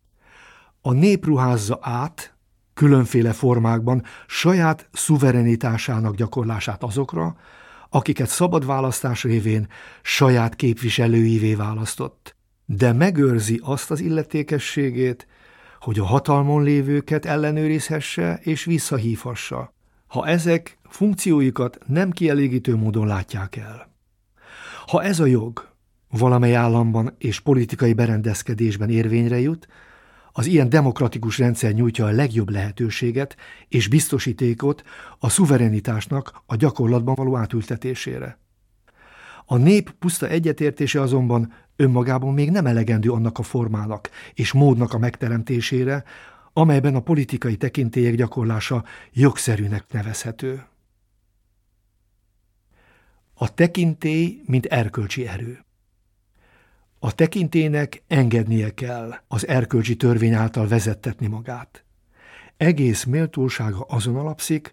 [0.80, 2.36] A nép ruházza át,
[2.74, 7.36] különféle formákban saját szuverenitásának gyakorlását azokra,
[7.88, 9.68] akiket szabad választás révén
[10.02, 15.26] saját képviselőivé választott, de megőrzi azt az illetékességét,
[15.80, 19.74] hogy a hatalmon lévőket ellenőrizhesse és visszahívhassa,
[20.10, 23.92] ha ezek funkcióikat nem kielégítő módon látják el.
[24.86, 25.68] Ha ez a jog
[26.08, 29.68] valamely államban és politikai berendezkedésben érvényre jut,
[30.32, 33.36] az ilyen demokratikus rendszer nyújtja a legjobb lehetőséget
[33.68, 34.82] és biztosítékot
[35.18, 38.38] a szuverenitásnak a gyakorlatban való átültetésére.
[39.46, 44.98] A nép puszta egyetértése azonban önmagában még nem elegendő annak a formának és módnak a
[44.98, 46.04] megteremtésére,
[46.52, 50.64] amelyben a politikai tekintélyek gyakorlása jogszerűnek nevezhető.
[53.34, 55.64] A tekintély, mint erkölcsi erő.
[56.98, 61.84] A tekintének engednie kell az erkölcsi törvény által vezettetni magát.
[62.56, 64.72] Egész méltósága azon alapszik,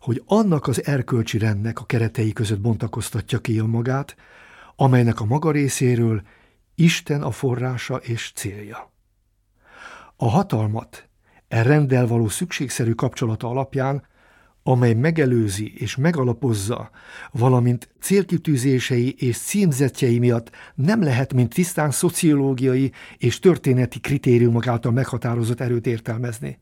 [0.00, 4.16] hogy annak az erkölcsi rendnek a keretei között bontakoztatja ki magát,
[4.76, 6.22] amelynek a maga részéről
[6.74, 8.92] Isten a forrása és célja.
[10.16, 11.09] A hatalmat
[11.50, 14.02] e rendel való szükségszerű kapcsolata alapján
[14.62, 16.90] amely megelőzi és megalapozza,
[17.32, 25.60] valamint célkitűzései és címzetjei miatt nem lehet, mint tisztán szociológiai és történeti kritériumok által meghatározott
[25.60, 26.58] erőt értelmezni.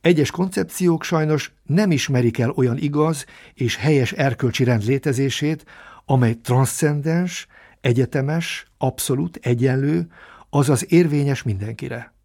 [0.00, 5.64] Egyes koncepciók sajnos nem ismerik el olyan igaz és helyes erkölcsi rend létezését,
[6.04, 7.46] amely transzcendens,
[7.80, 10.06] egyetemes, abszolút, egyenlő,
[10.50, 12.15] azaz érvényes mindenkire.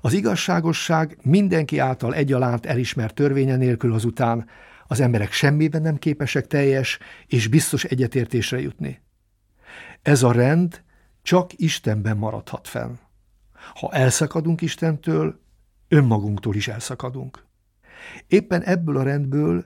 [0.00, 4.46] Az igazságosság mindenki által egyaránt elismert törvénye nélkül azután
[4.86, 9.02] az emberek semmiben nem képesek teljes és biztos egyetértésre jutni.
[10.02, 10.82] Ez a rend
[11.22, 12.94] csak Istenben maradhat fenn.
[13.74, 15.40] Ha elszakadunk Istentől,
[15.88, 17.44] önmagunktól is elszakadunk.
[18.26, 19.64] Éppen ebből a rendből,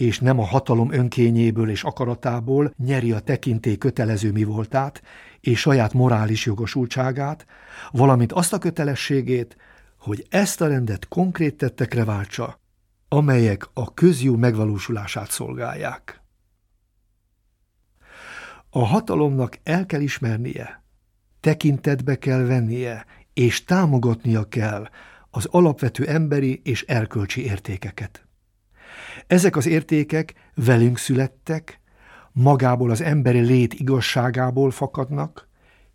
[0.00, 5.02] és nem a hatalom önkényéből és akaratából nyeri a tekintély kötelező mi voltát,
[5.40, 7.46] és saját morális jogosultságát,
[7.90, 9.56] valamint azt a kötelességét,
[9.98, 12.60] hogy ezt a rendet konkrét tettekre váltsa,
[13.08, 16.22] amelyek a közjó megvalósulását szolgálják.
[18.70, 20.84] A hatalomnak el kell ismernie,
[21.40, 24.88] tekintetbe kell vennie, és támogatnia kell
[25.30, 28.27] az alapvető emberi és erkölcsi értékeket.
[29.28, 31.80] Ezek az értékek velünk születtek,
[32.32, 35.48] magából az emberi lét igazságából fakadnak,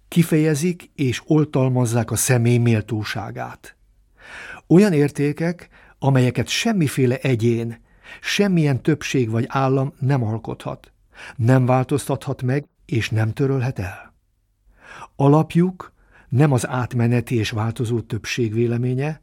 [0.08, 3.76] kifejezik és oltalmazzák a személy méltóságát.
[4.68, 5.70] Olyan értékek,
[6.00, 7.82] amelyeket semmiféle egyén,
[8.22, 10.92] semmilyen többség vagy állam nem alkothat,
[11.36, 14.14] nem változtathat meg és nem törölhet el.
[15.16, 15.94] Alapjuk
[16.30, 19.22] nem az átmeneti és változó többség véleménye,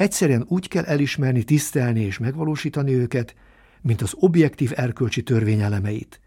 [0.00, 3.34] Egyszerűen úgy kell elismerni, tisztelni és megvalósítani őket,
[3.80, 6.20] mint az objektív erkölcsi törvény elemeit,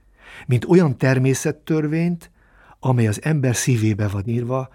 [0.45, 2.31] mint olyan természettörvényt,
[2.79, 4.69] amely az ember szívébe van írva,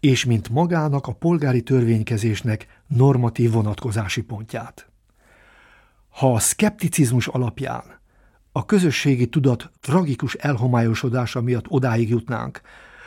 [0.00, 4.90] és mint magának a polgári törvénykezésnek normatív vonatkozási pontját.
[6.08, 8.00] Ha a szkepticizmus alapján
[8.52, 12.60] a közösségi tudat tragikus elhomályosodása miatt odáig jutnánk,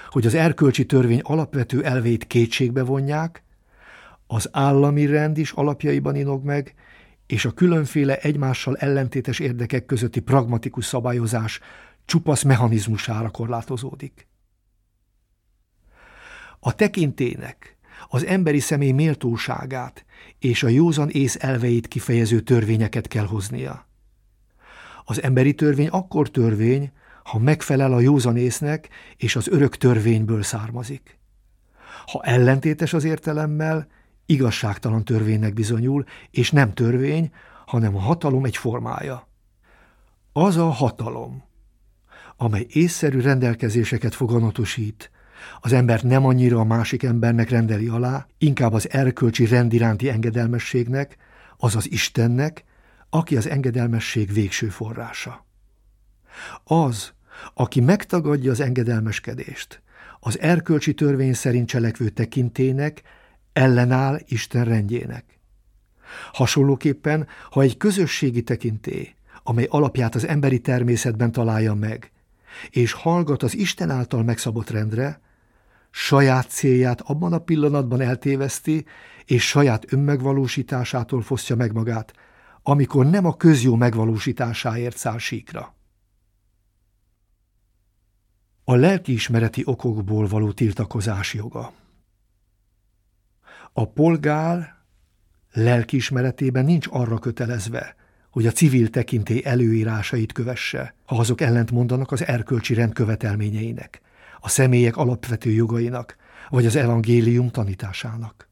[0.10, 3.44] hogy az erkölcsi törvény alapvető elvét kétségbe vonják,
[4.34, 6.74] az állami rend is alapjaiban inog meg,
[7.28, 11.60] és a különféle egymással ellentétes érdekek közötti pragmatikus szabályozás
[12.06, 14.28] csupasz mechanizmusára korlátozódik.
[16.60, 20.06] A tekintének, az emberi személy méltóságát
[20.40, 23.88] és a józan ész elveit kifejező törvényeket kell hoznia.
[25.06, 26.92] Az emberi törvény akkor törvény,
[27.24, 31.20] ha megfelel a józan észnek és az örök törvényből származik.
[32.06, 33.88] Ha ellentétes az értelemmel,
[34.32, 37.32] igazságtalan törvénynek bizonyul, és nem törvény,
[37.66, 39.28] hanem a hatalom egy formája.
[40.34, 41.44] Az a hatalom,
[42.38, 45.12] amely észszerű rendelkezéseket foganatosít,
[45.60, 51.18] az embert nem annyira a másik embernek rendeli alá, inkább az erkölcsi rend iránti engedelmességnek,
[51.58, 52.64] azaz Istennek,
[53.10, 55.46] aki az engedelmesség végső forrása.
[56.64, 57.14] Az,
[57.54, 59.82] aki megtagadja az engedelmeskedést,
[60.20, 63.02] az erkölcsi törvény szerint cselekvő tekintének,
[63.54, 65.40] ellenáll Isten rendjének.
[66.34, 72.12] Hasonlóképpen, ha egy közösségi tekinté, amely alapját az emberi természetben találja meg,
[72.70, 75.22] és hallgat az Isten által megszabott rendre,
[75.90, 78.86] saját célját abban a pillanatban eltéveszti,
[79.26, 82.14] és saját önmegvalósításától fosztja meg magát,
[82.64, 85.76] amikor nem a közjó megvalósításáért száll síkra.
[88.64, 91.72] A lelkiismereti okokból való tiltakozás joga.
[93.74, 94.76] A polgár
[95.54, 97.96] lelkiismeretében nincs arra kötelezve,
[98.32, 104.02] hogy a civil tekintély előírásait kövesse, ha azok ellent mondanak az erkölcsi rend követelményeinek,
[104.40, 106.16] a személyek alapvető jogainak,
[106.50, 108.50] vagy az evangélium tanításának.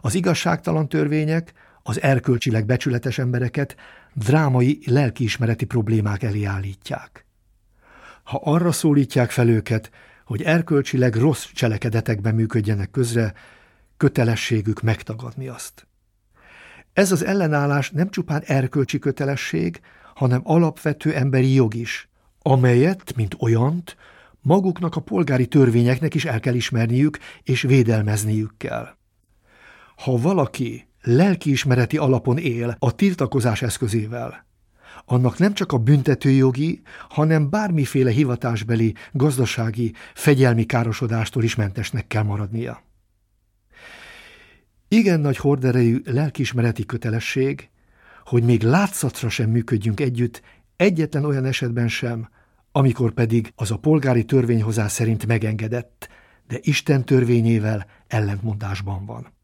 [0.00, 1.52] Az igazságtalan törvények
[1.82, 3.76] az erkölcsileg becsületes embereket
[4.14, 7.26] drámai lelkiismereti problémák elé állítják.
[8.22, 9.90] Ha arra szólítják fel őket,
[10.24, 13.34] hogy erkölcsileg rossz cselekedetekben működjenek közre,
[13.96, 15.86] kötelességük megtagadni azt.
[16.92, 19.80] Ez az ellenállás nem csupán erkölcsi kötelesség,
[20.14, 22.08] hanem alapvető emberi jog is,
[22.42, 23.96] amelyet, mint olyant,
[24.40, 28.88] maguknak a polgári törvényeknek is el kell ismerniük és védelmezniük kell.
[29.96, 34.46] Ha valaki lelkiismereti alapon él a tiltakozás eszközével,
[35.04, 42.82] annak nem csak a büntetőjogi, hanem bármiféle hivatásbeli, gazdasági, fegyelmi károsodástól is mentesnek kell maradnia.
[44.88, 47.68] Igen nagy horderejű lelkiismereti kötelesség,
[48.24, 50.42] hogy még látszatra sem működjünk együtt,
[50.76, 52.28] egyetlen olyan esetben sem,
[52.72, 56.08] amikor pedig az a polgári törvényhozás szerint megengedett,
[56.48, 59.34] de Isten törvényével ellentmondásban van.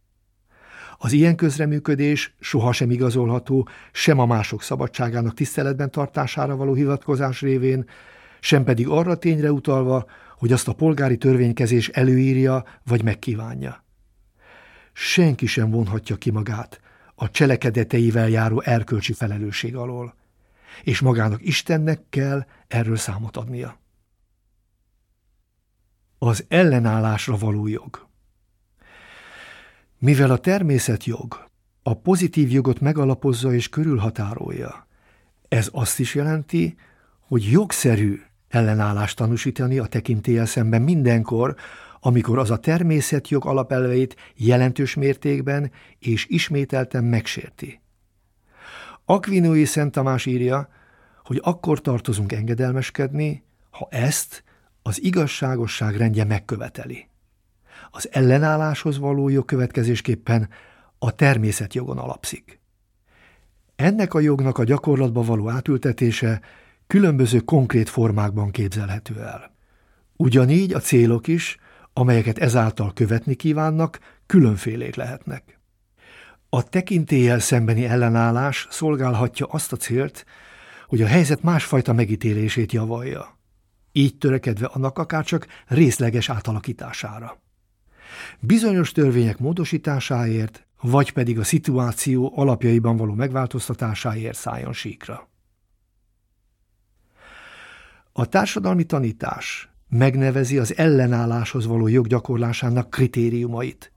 [0.98, 7.84] Az ilyen közreműködés sohasem igazolható sem a mások szabadságának tiszteletben tartására való hivatkozás révén,
[8.40, 10.06] sem pedig arra tényre utalva,
[10.38, 13.84] hogy azt a polgári törvénykezés előírja vagy megkívánja.
[14.92, 16.80] Senki sem vonhatja ki magát
[17.14, 20.14] a cselekedeteivel járó erkölcsi felelősség alól
[20.82, 23.80] és magának Istennek kell erről számot adnia.
[26.18, 28.06] Az ellenállásra való jog
[29.98, 31.48] Mivel a természetjog
[31.82, 34.86] a pozitív jogot megalapozza és körülhatárolja,
[35.48, 36.76] ez azt is jelenti,
[37.20, 41.56] hogy jogszerű ellenállást tanúsítani a tekintélyel szemben mindenkor,
[42.04, 47.80] amikor az a természetjog alapelveit jelentős mértékben és ismételten megsérti.
[49.04, 50.68] Akvinói Szent Tamás írja,
[51.24, 54.44] hogy akkor tartozunk engedelmeskedni, ha ezt
[54.82, 57.08] az igazságosság rendje megköveteli.
[57.90, 60.48] Az ellenálláshoz való jog következésképpen
[60.98, 62.60] a természetjogon alapszik.
[63.76, 66.40] Ennek a jognak a gyakorlatba való átültetése
[66.86, 69.54] különböző konkrét formákban képzelhető el.
[70.16, 71.58] Ugyanígy a célok is,
[71.92, 75.60] amelyeket ezáltal követni kívánnak, különfélék lehetnek.
[76.48, 80.24] A tekintéllyel szembeni ellenállás szolgálhatja azt a célt,
[80.86, 83.38] hogy a helyzet másfajta megítélését javalja,
[83.92, 87.40] így törekedve annak akárcsak részleges átalakítására.
[88.40, 95.28] Bizonyos törvények módosításáért, vagy pedig a szituáció alapjaiban való megváltoztatásáért szálljon síkra.
[98.12, 103.92] A társadalmi tanítás megnevezi az ellenálláshoz való joggyakorlásának kritériumait,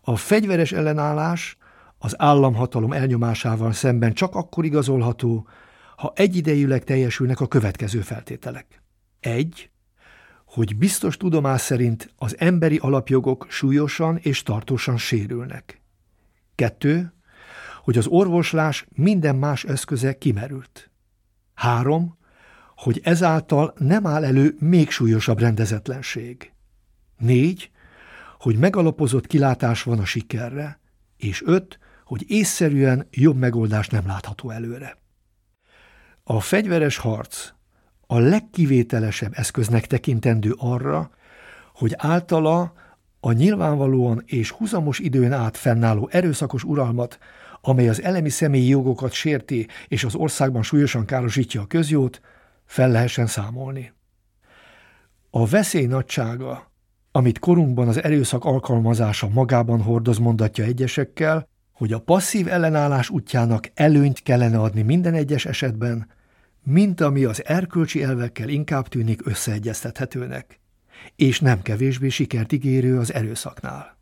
[0.00, 1.56] A fegyveres ellenállás
[1.98, 5.48] az államhatalom elnyomásával szemben csak akkor igazolható,
[5.96, 8.82] ha egyidejűleg teljesülnek a következő feltételek.
[9.20, 9.70] Egy,
[10.44, 15.80] hogy biztos tudomás szerint az emberi alapjogok súlyosan és tartósan sérülnek.
[16.54, 17.12] Kettő,
[17.82, 20.90] hogy az orvoslás minden más eszköze kimerült.
[21.54, 22.20] Három,
[22.82, 26.52] hogy ezáltal nem áll elő még súlyosabb rendezetlenség.
[27.18, 27.70] Négy,
[28.38, 30.80] hogy megalapozott kilátás van a sikerre,
[31.16, 34.98] és öt, hogy észszerűen jobb megoldás nem látható előre.
[36.24, 37.50] A fegyveres harc
[38.06, 41.10] a legkivételesebb eszköznek tekintendő arra,
[41.74, 42.72] hogy általa
[43.20, 47.18] a nyilvánvalóan és húzamos időn át fennálló erőszakos uralmat,
[47.60, 52.20] amely az elemi személyi jogokat sérti és az országban súlyosan károsítja a közjót,
[52.72, 53.92] fel lehessen számolni.
[55.30, 56.72] A veszély nagysága,
[57.10, 64.22] amit korunkban az erőszak alkalmazása magában hordoz mondatja egyesekkel, hogy a passzív ellenállás útjának előnyt
[64.22, 66.08] kellene adni minden egyes esetben,
[66.62, 70.60] mint ami az erkölcsi elvekkel inkább tűnik összeegyeztethetőnek,
[71.16, 73.98] és nem kevésbé sikert ígérő az erőszaknál.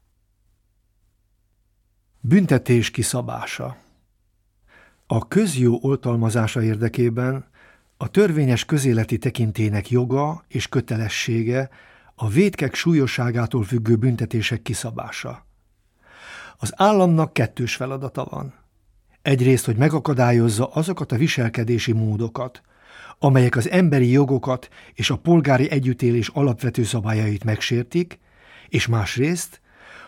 [2.20, 3.76] Büntetés kiszabása
[5.06, 7.49] A közjó oltalmazása érdekében
[8.02, 11.68] a törvényes közéleti tekintének joga és kötelessége
[12.14, 15.46] a védkek súlyosságától függő büntetések kiszabása.
[16.56, 18.54] Az államnak kettős feladata van.
[19.22, 22.62] Egyrészt, hogy megakadályozza azokat a viselkedési módokat,
[23.18, 28.18] amelyek az emberi jogokat és a polgári együttélés alapvető szabályait megsértik,
[28.68, 29.60] és másrészt,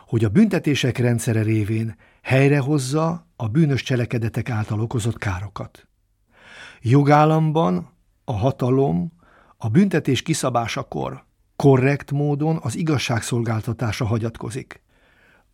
[0.06, 5.86] hogy a büntetések rendszere révén helyrehozza a bűnös cselekedetek által okozott károkat.
[6.84, 7.90] Jogállamban
[8.24, 9.12] a hatalom
[9.56, 11.24] a büntetés kiszabásakor
[11.56, 14.82] korrekt módon az igazságszolgáltatása hagyatkozik.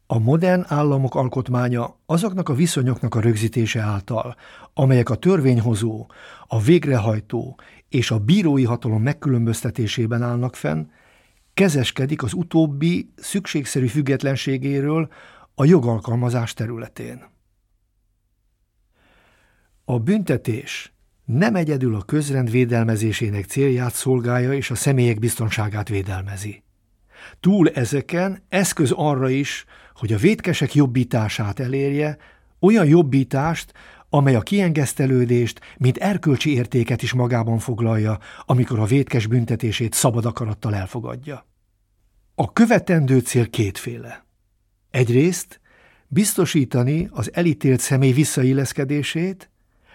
[0.06, 4.36] A modern államok alkotmánya azoknak a viszonyoknak a rögzítése által,
[4.74, 6.06] amelyek a törvényhozó,
[6.46, 7.58] a végrehajtó
[7.88, 10.86] és a bírói hatalom megkülönböztetésében állnak fenn,
[11.54, 15.08] kezeskedik az utóbbi szükségszerű függetlenségéről
[15.54, 17.22] a jogalkalmazás területén.
[19.84, 20.92] A büntetés
[21.28, 26.62] nem egyedül a közrend védelmezésének célját szolgálja és a személyek biztonságát védelmezi.
[27.40, 29.64] Túl ezeken eszköz arra is,
[29.94, 32.16] hogy a vétkesek jobbítását elérje,
[32.60, 33.72] olyan jobbítást,
[34.08, 40.74] amely a kiengesztelődést, mint erkölcsi értéket is magában foglalja, amikor a vétkes büntetését szabad akarattal
[40.74, 41.46] elfogadja.
[42.34, 44.24] A követendő cél kétféle.
[44.90, 45.60] Egyrészt
[46.06, 49.50] biztosítani az elítélt személy visszailleszkedését,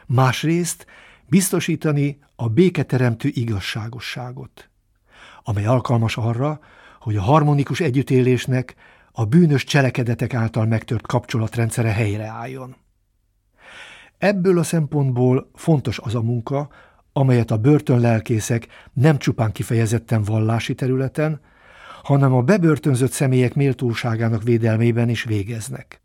[0.05, 0.85] másrészt
[1.33, 4.69] biztosítani a béketeremtő igazságosságot,
[5.43, 6.59] amely alkalmas arra,
[6.99, 8.75] hogy a harmonikus együttélésnek
[9.11, 12.75] a bűnös cselekedetek által megtört kapcsolatrendszere helyreálljon.
[14.17, 16.69] Ebből a szempontból fontos az a munka,
[17.13, 21.41] amelyet a börtönlelkészek nem csupán kifejezetten vallási területen,
[22.03, 26.01] hanem a bebörtönzött személyek méltóságának védelmében is végeznek.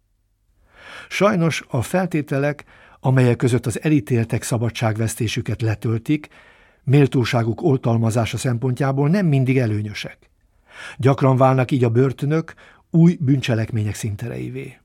[1.08, 2.64] Sajnos a feltételek,
[3.00, 6.28] amelyek között az elítéltek szabadságvesztésüket letöltik,
[6.84, 10.18] méltóságuk oltalmazása szempontjából nem mindig előnyösek.
[10.96, 12.54] Gyakran válnak így a börtönök
[12.90, 14.78] új bűncselekmények szintereivé.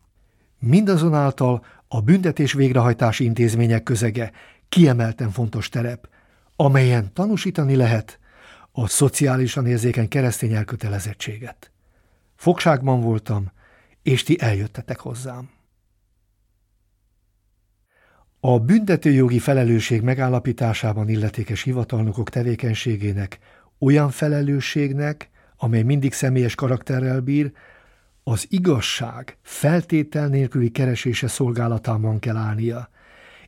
[0.60, 4.32] Mindazonáltal a büntetés végrehajtási intézmények közege
[4.70, 6.08] kiemelten fontos terep,
[6.56, 8.20] amelyen tanúsítani lehet
[8.72, 11.72] a szociálisan érzékeny keresztény elkötelezettséget.
[12.36, 13.52] Fogságban voltam,
[14.04, 15.50] és ti eljöttetek hozzám.
[18.46, 23.40] A büntetőjogi felelősség megállapításában illetékes hivatalnokok tevékenységének
[23.80, 27.52] olyan felelősségnek, amely mindig személyes karakterrel bír,
[28.24, 32.90] az igazság feltétel nélküli keresése szolgálatában kell állnia,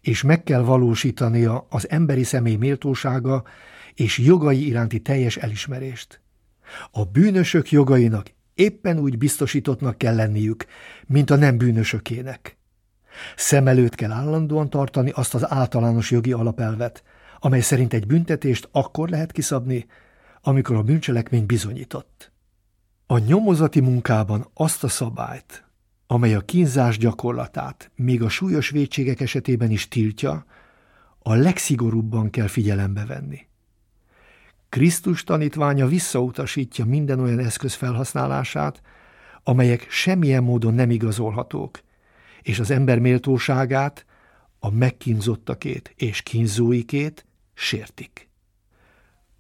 [0.02, 3.44] és meg kell valósítania az emberi személy méltósága
[3.94, 6.22] és jogai iránti teljes elismerést.
[6.92, 10.66] A bűnösök jogainak éppen úgy biztosítottnak kell lenniük,
[11.06, 12.58] mint a nem bűnösökének.
[13.36, 17.04] Szem előtt kell állandóan tartani azt az általános jogi alapelvet,
[17.40, 19.86] amely szerint egy büntetést akkor lehet kiszabni,
[20.42, 22.32] amikor a bűncselekmény bizonyított.
[23.08, 25.66] A nyomozati munkában azt a szabályt,
[26.08, 30.46] amely a kínzás gyakorlatát még a súlyos vétségek esetében is tiltja,
[31.20, 33.48] a legszigorúbban kell figyelembe venni.
[34.70, 38.82] Krisztus tanítványa visszautasítja minden olyan eszköz felhasználását,
[39.44, 41.80] amelyek semmilyen módon nem igazolhatók,
[42.46, 44.06] és az ember méltóságát,
[44.60, 48.30] a megkínzottakét és kínzóikét sértik.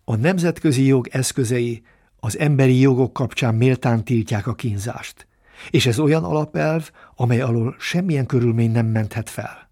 [0.03, 1.83] A nemzetközi jog eszközei
[2.19, 5.27] az emberi jogok kapcsán méltán tiltják a kínzást,
[5.69, 9.69] és ez olyan alapelv, amely alól semmilyen körülmény nem menthet fel.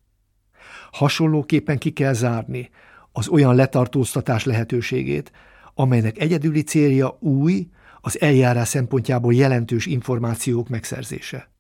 [0.92, 2.70] Hasonlóképpen ki kell zárni
[3.12, 5.32] az olyan letartóztatás lehetőségét,
[5.74, 7.68] amelynek egyedüli célja új,
[8.02, 11.53] az eljárás szempontjából jelentős információk megszerzése.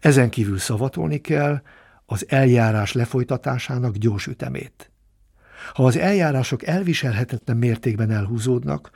[0.00, 1.62] Ezen kívül szavatolni kell
[2.06, 4.90] az eljárás lefolytatásának gyors ütemét.
[5.72, 8.90] Ha az eljárások elviselhetetlen mértékben elhúzódnak,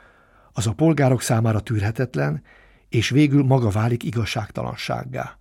[0.53, 2.43] az a polgárok számára tűrhetetlen,
[2.89, 5.37] és végül maga válik igazságtalansággá.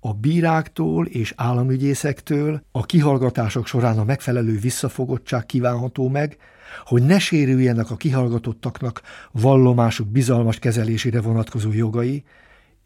[0.00, 6.36] A bíráktól és államügyészektől a kihallgatások során a megfelelő visszafogottság kívánható meg,
[6.84, 9.02] hogy ne sérüljenek a kihallgatottaknak
[9.32, 12.24] vallomásuk bizalmas kezelésére vonatkozó jogai,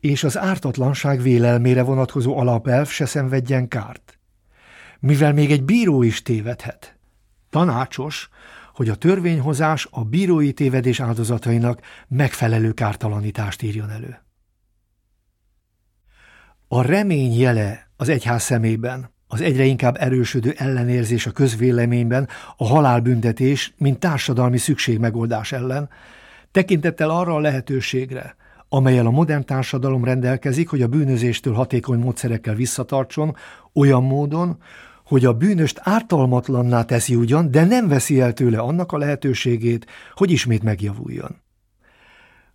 [0.00, 4.18] és az ártatlanság vélelmére vonatkozó alapelv se szenvedjen kárt.
[5.00, 6.98] Mivel még egy bíró is tévedhet.
[7.50, 8.28] Tanácsos,
[8.74, 14.22] hogy a törvényhozás a bírói tévedés áldozatainak megfelelő kártalanítást írjon elő.
[16.68, 23.74] A remény jele az egyház szemében, az egyre inkább erősödő ellenérzés a közvéleményben a halálbüntetés,
[23.76, 25.90] mint társadalmi szükségmegoldás ellen,
[26.50, 28.36] tekintettel arra a lehetőségre,
[28.68, 33.36] amelyel a modern társadalom rendelkezik, hogy a bűnözéstől hatékony módszerekkel visszatartson,
[33.74, 34.58] olyan módon,
[35.04, 40.30] hogy a bűnöst ártalmatlanná teszi ugyan, de nem veszi el tőle annak a lehetőségét, hogy
[40.30, 41.36] ismét megjavuljon.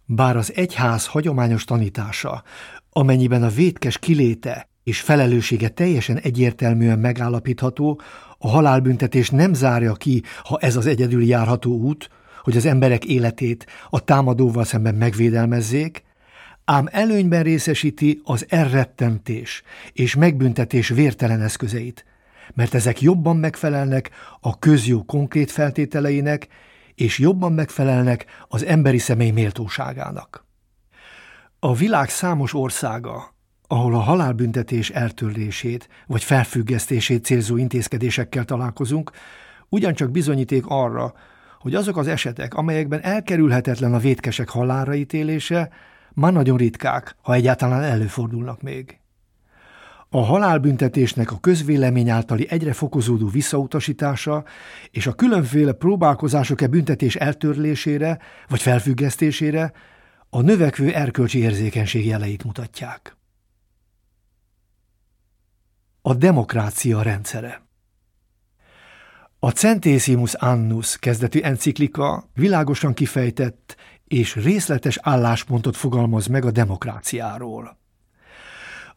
[0.05, 2.43] Bár az egyház hagyományos tanítása,
[2.89, 8.01] amennyiben a vétkes kiléte és felelőssége teljesen egyértelműen megállapítható,
[8.37, 12.09] a halálbüntetés nem zárja ki, ha ez az egyedül járható út,
[12.43, 16.03] hogy az emberek életét a támadóval szemben megvédelmezzék,
[16.65, 19.63] ám előnyben részesíti az elrettentés
[19.93, 22.05] és megbüntetés vértelen eszközeit,
[22.53, 26.47] mert ezek jobban megfelelnek a közjó konkrét feltételeinek,
[26.95, 30.45] és jobban megfelelnek az emberi személy méltóságának.
[31.59, 33.35] A világ számos országa,
[33.67, 39.11] ahol a halálbüntetés eltörlését vagy felfüggesztését célzó intézkedésekkel találkozunk,
[39.69, 41.13] ugyancsak bizonyíték arra,
[41.63, 45.69] hogy azok az esetek, amelyekben elkerülhetetlen a vétkesek halálra ítélése,
[46.13, 48.99] már nagyon ritkák, ha egyáltalán előfordulnak még.
[50.09, 54.43] A halálbüntetésnek a közvélemény általi egyre fokozódó visszautasítása
[54.91, 59.71] és a különféle próbálkozások e büntetés eltörlésére vagy felfüggesztésére
[60.29, 63.17] a növekvő erkölcsi érzékenység jeleit mutatják.
[66.01, 67.61] A demokrácia rendszere
[69.45, 73.75] A Centesimus Annus kezdetű enciklika világosan kifejtett
[74.07, 77.77] és részletes álláspontot fogalmaz meg a demokráciáról.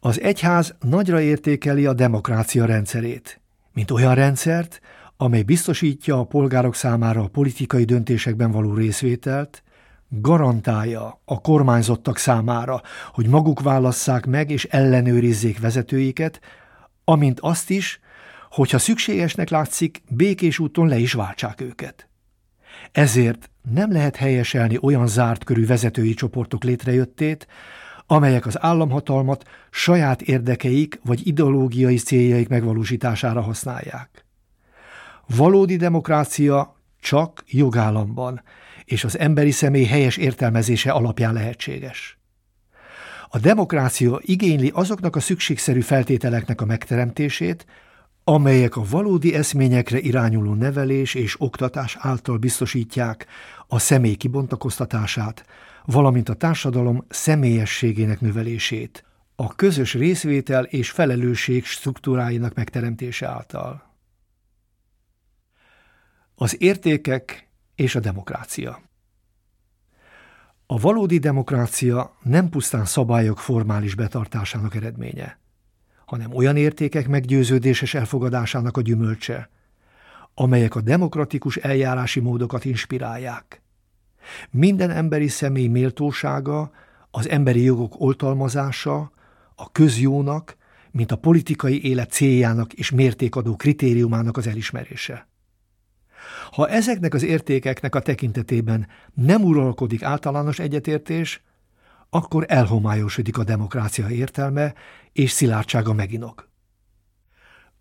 [0.00, 3.40] Az egyház nagyra értékeli a demokrácia rendszerét,
[3.72, 4.80] mint olyan rendszert,
[5.16, 9.62] amely biztosítja a polgárok számára a politikai döntésekben való részvételt,
[10.08, 12.82] garantálja a kormányzottak számára,
[13.12, 16.40] hogy maguk válasszák meg és ellenőrizzék vezetőiket,
[17.04, 18.00] amint azt is,
[18.56, 22.08] hogyha szükségesnek látszik, békés úton le is váltsák őket.
[22.92, 27.46] Ezért nem lehet helyeselni olyan zárt körű vezetői csoportok létrejöttét,
[28.06, 34.24] amelyek az államhatalmat saját érdekeik vagy ideológiai céljaik megvalósítására használják.
[35.26, 38.42] Valódi demokrácia csak jogállamban
[38.84, 42.18] és az emberi személy helyes értelmezése alapján lehetséges.
[43.28, 47.66] A demokrácia igényli azoknak a szükségszerű feltételeknek a megteremtését,
[48.28, 53.26] amelyek a valódi eszményekre irányuló nevelés és oktatás által biztosítják
[53.66, 55.46] a személy kibontakoztatását,
[55.84, 59.04] valamint a társadalom személyességének növelését,
[59.36, 63.94] a közös részvétel és felelősség struktúráinak megteremtése által.
[66.34, 68.80] Az értékek és a demokrácia
[70.66, 75.38] A valódi demokrácia nem pusztán szabályok formális betartásának eredménye,
[76.06, 79.50] hanem olyan értékek meggyőződéses elfogadásának a gyümölcse,
[80.34, 83.60] amelyek a demokratikus eljárási módokat inspirálják–
[84.50, 86.70] minden emberi személy méltósága,
[87.10, 89.12] az emberi jogok oltalmazása,
[89.54, 90.56] a közjónak,
[90.90, 95.28] mint a politikai élet céljának és mértékadó kritériumának az elismerése.
[96.50, 101.42] Ha ezeknek az értékeknek a tekintetében nem uralkodik általános egyetértés,
[102.10, 104.74] akkor elhomályosodik a demokrácia értelme
[105.12, 106.48] és szilárdsága meginok.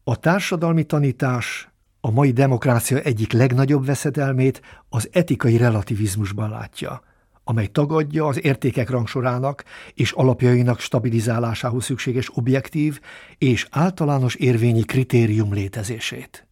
[0.03, 1.69] A társadalmi tanítás
[1.99, 7.01] a mai demokrácia egyik legnagyobb veszedelmét az etikai relativizmusban látja,
[7.43, 9.63] amely tagadja az értékek rangsorának
[9.93, 12.99] és alapjainak stabilizálásához szükséges objektív
[13.38, 16.47] és általános érvényi kritérium létezését.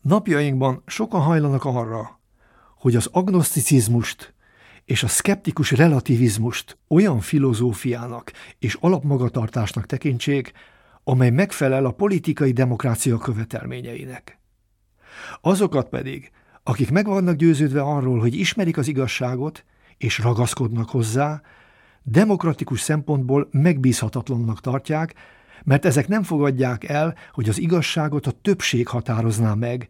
[0.00, 2.20] Napjainkban sokan hajlanak arra,
[2.76, 4.34] hogy az agnoszticizmust
[4.84, 10.52] és a szkeptikus relativizmust olyan filozófiának és alapmagatartásnak tekintsék,
[11.04, 14.38] amely megfelel a politikai demokrácia követelményeinek.
[15.40, 16.30] Azokat pedig,
[16.62, 19.64] akik meg vannak győződve arról, hogy ismerik az igazságot,
[19.98, 21.42] és ragaszkodnak hozzá,
[22.02, 25.14] demokratikus szempontból megbízhatatlannak tartják,
[25.64, 29.88] mert ezek nem fogadják el, hogy az igazságot a többség határozná meg,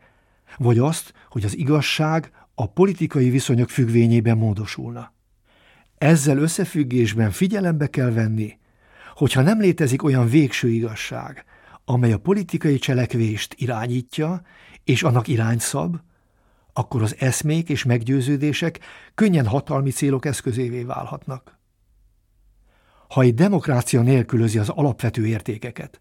[0.59, 5.13] vagy azt, hogy az igazság a politikai viszonyok függvényében módosulna.
[5.99, 8.59] Ezzel összefüggésben figyelembe kell venni,
[9.15, 11.45] hogyha nem létezik olyan végső igazság,
[11.85, 14.43] amely a politikai cselekvést irányítja
[14.85, 15.97] és annak irányszab,
[16.73, 18.81] akkor az eszmék és meggyőződések
[19.15, 21.59] könnyen hatalmi célok eszközévé válhatnak.
[23.09, 26.01] Ha egy demokrácia nélkülözi az alapvető értékeket,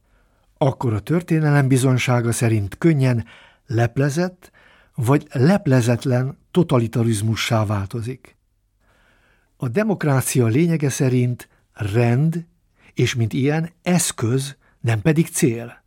[0.57, 3.25] akkor a történelem bizonsága szerint könnyen
[3.65, 4.51] leplezett
[4.95, 8.35] vagy leplezetlen totalitarizmussá változik.
[9.57, 12.45] A demokrácia lényege szerint rend,
[12.93, 15.83] és mint ilyen eszköz, nem pedig cél.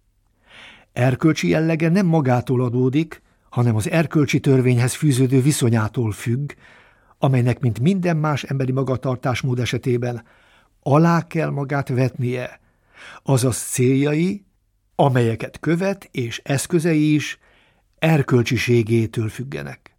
[0.93, 6.53] Erkölcsi jellege nem magától adódik, hanem az erkölcsi törvényhez fűződő viszonyától függ,
[7.19, 10.25] amelynek, mint minden más emberi magatartásmód esetében,
[10.81, 12.61] alá kell magát vetnie,
[13.23, 14.45] azaz céljai,
[14.95, 17.39] amelyeket követ és eszközei is
[18.05, 19.97] erkölcsiségétől függenek.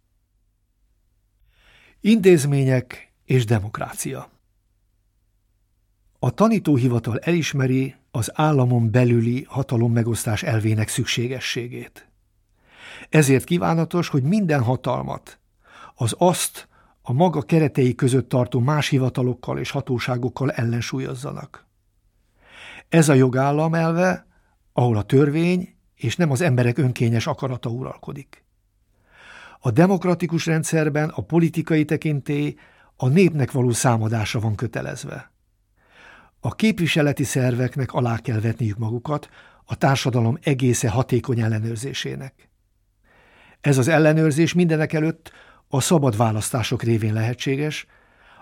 [2.00, 4.30] Intézmények és demokrácia
[6.18, 12.08] A tanítóhivatal elismeri az államon belüli hatalommegosztás elvének szükségességét.
[13.08, 15.38] Ezért kívánatos, hogy minden hatalmat,
[15.94, 16.68] az azt
[17.02, 21.66] a maga keretei között tartó más hivatalokkal és hatóságokkal ellensúlyozzanak.
[22.88, 24.26] Ez a jogállam elve,
[24.72, 28.44] ahol a törvény és nem az emberek önkényes akarata uralkodik.
[29.58, 32.54] A demokratikus rendszerben a politikai tekintély
[32.96, 35.30] a népnek való számadásra van kötelezve.
[36.40, 39.28] A képviseleti szerveknek alá kell vetniük magukat
[39.64, 42.48] a társadalom egésze hatékony ellenőrzésének.
[43.60, 45.32] Ez az ellenőrzés mindenek előtt
[45.68, 47.86] a szabad választások révén lehetséges,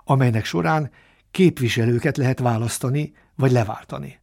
[0.05, 0.91] amelynek során
[1.31, 4.21] képviselőket lehet választani vagy leváltani.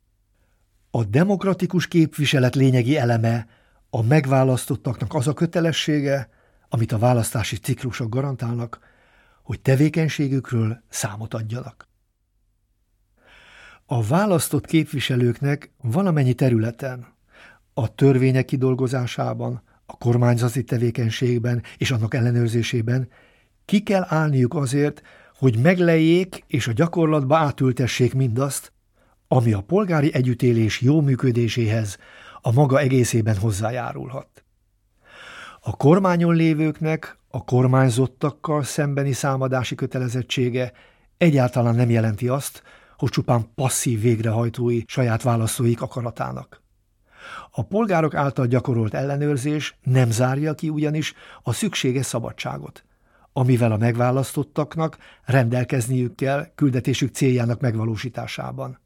[0.91, 3.47] A demokratikus képviselet lényegi eleme
[3.89, 6.29] a megválasztottaknak az a kötelessége,
[6.69, 8.79] amit a választási ciklusok garantálnak,
[9.43, 11.87] hogy tevékenységükről számot adjanak.
[13.85, 17.07] A választott képviselőknek valamennyi területen,
[17.73, 23.09] a törvények kidolgozásában, a kormányzati tevékenységben és annak ellenőrzésében
[23.65, 25.01] ki kell állniuk azért,
[25.35, 28.71] hogy meglejék és a gyakorlatba átültessék mindazt,
[29.34, 31.97] ami a polgári együttélés jó működéséhez
[32.41, 34.43] a maga egészében hozzájárulhat.
[35.59, 40.71] A kormányon lévőknek a kormányzottakkal szembeni számadási kötelezettsége
[41.17, 42.63] egyáltalán nem jelenti azt,
[42.97, 46.61] hogy csupán passzív végrehajtói saját választóik akaratának.
[47.51, 51.13] A polgárok által gyakorolt ellenőrzés nem zárja ki ugyanis
[51.43, 52.84] a szükséges szabadságot,
[53.34, 58.79] amivel a megválasztottaknak rendelkezniük kell küldetésük céljának megvalósításában.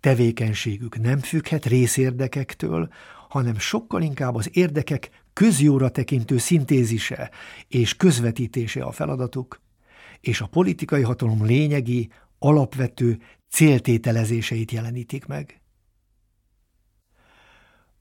[0.00, 2.92] Tevékenységük nem függhet részérdekektől,
[3.28, 7.30] hanem sokkal inkább az érdekek közjóra tekintő szintézise
[7.68, 9.60] és közvetítése a feladatuk,
[10.20, 15.60] és a politikai hatalom lényegi, alapvető céltételezéseit jelenítik meg.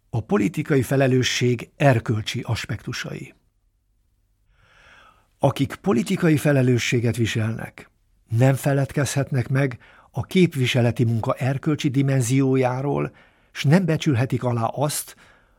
[0.10, 3.34] A politikai felelősség erkölcsi aspektusai
[5.41, 7.89] Akik politikai felelősséget viselnek,
[8.30, 9.80] nem feledkezhetnek meg
[10.20, 13.11] a képviseleti munka erkölcsi dimenziójáról,
[13.51, 15.15] s nem becsülhetik alá azt,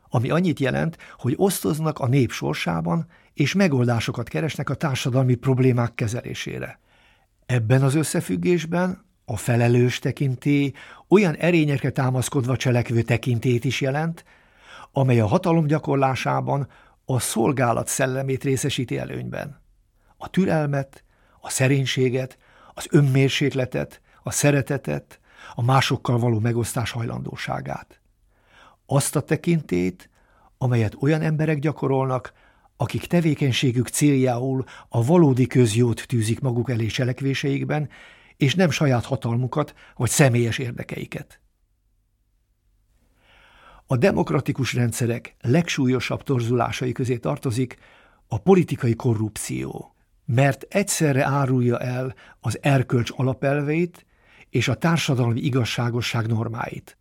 [0.09, 6.79] ami annyit jelent, hogy osztoznak a nép sorsában, és megoldásokat keresnek a társadalmi problémák kezelésére.
[7.45, 10.71] Ebben az összefüggésben a felelős tekintély
[11.07, 14.25] olyan erényekre támaszkodva cselekvő tekintét is jelent,
[14.91, 16.67] amely a hatalom gyakorlásában
[17.05, 19.61] a szolgálat szellemét részesíti előnyben.
[20.17, 21.03] A türelmet,
[21.39, 22.37] a szerénységet,
[22.73, 25.19] az önmérsékletet, a szeretetet,
[25.55, 28.01] a másokkal való megosztás hajlandóságát.
[28.85, 30.09] Azt a tekintét,
[30.57, 32.33] amelyet olyan emberek gyakorolnak,
[32.77, 37.89] akik tevékenységük céljául a valódi közjót tűzik maguk elé cselekvéseikben,
[38.37, 41.39] és nem saját hatalmukat vagy személyes érdekeiket.
[43.85, 47.77] A demokratikus rendszerek legsúlyosabb torzulásai közé tartozik
[48.27, 49.95] a politikai korrupció,
[50.25, 54.05] mert egyszerre árulja el az erkölcs alapelveit
[54.51, 56.97] és a társadalmi igazságosság normáit.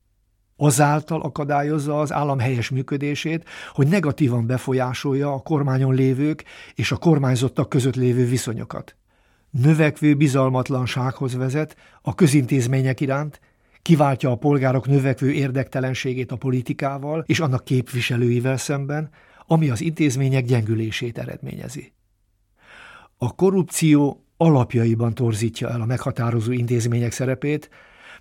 [0.56, 6.44] Azáltal akadályozza az állam helyes működését, hogy negatívan befolyásolja a kormányon lévők
[6.74, 8.96] és a kormányzottak között lévő viszonyokat.
[9.50, 13.40] növekvő bizalmatlansághoz vezet a közintézmények iránt,
[13.82, 19.10] kiváltja a polgárok növekvő érdektelenségét a politikával és annak képviselőivel szemben,
[19.46, 21.92] ami az intézmények gyengülését eredményezi.
[23.16, 27.70] A korrupció alapjaiban torzítja el a meghatározó intézmények szerepét,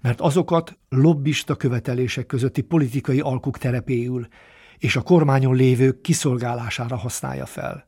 [0.01, 4.27] mert azokat lobbista követelések közötti politikai alkuk terepéül
[4.77, 7.87] és a kormányon lévők kiszolgálására használja fel.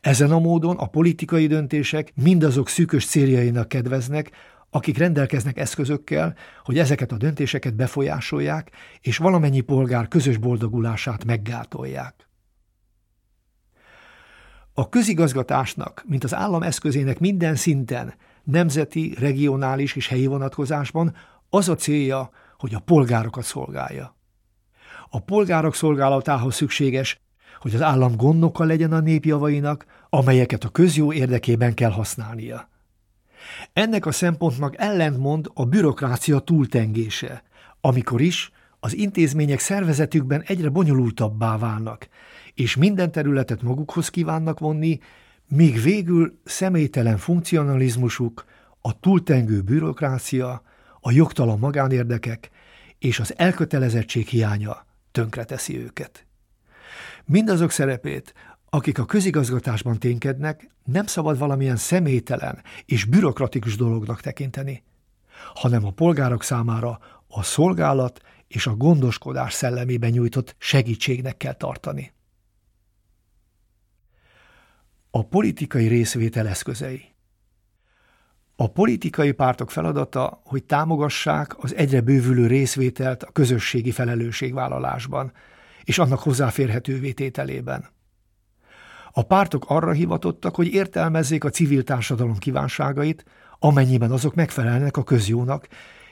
[0.00, 4.30] Ezen a módon a politikai döntések mindazok szűkös céljainak kedveznek,
[4.70, 8.70] akik rendelkeznek eszközökkel, hogy ezeket a döntéseket befolyásolják,
[9.00, 12.28] és valamennyi polgár közös boldogulását meggátolják.
[14.74, 18.14] A közigazgatásnak, mint az állam eszközének minden szinten,
[18.44, 21.14] nemzeti, regionális és helyi vonatkozásban
[21.50, 24.16] az a célja, hogy a polgárokat szolgálja.
[25.10, 27.20] A polgárok szolgálatához szükséges,
[27.60, 32.68] hogy az állam gondnoka legyen a népjavainak, amelyeket a közjó érdekében kell használnia.
[33.72, 37.42] Ennek a szempontnak ellentmond a bürokrácia túltengése,
[37.80, 42.08] amikor is az intézmények szervezetükben egyre bonyolultabbá válnak,
[42.54, 44.98] és minden területet magukhoz kívánnak vonni,
[45.48, 48.44] míg végül személytelen funkcionalizmusuk,
[48.80, 50.62] a túltengő bürokrácia,
[51.00, 52.50] a jogtalan magánérdekek
[52.98, 56.26] és az elkötelezettség hiánya tönkreteszi őket.
[57.24, 58.34] Mindazok szerepét,
[58.70, 64.82] akik a közigazgatásban ténykednek, nem szabad valamilyen személytelen és bürokratikus dolognak tekinteni,
[65.54, 66.98] hanem a polgárok számára
[67.28, 72.12] a szolgálat és a gondoskodás szellemében nyújtott segítségnek kell tartani.
[75.16, 77.14] A politikai részvétel eszközei
[78.56, 85.32] A politikai pártok feladata, hogy támogassák az egyre bővülő részvételt a közösségi felelősségvállalásban
[85.84, 87.88] és annak hozzáférhetővé tételében.
[89.12, 93.24] A pártok arra hivatottak, hogy értelmezzék a civil társadalom kívánságait,
[93.58, 95.68] amennyiben azok megfelelnek a közjónak,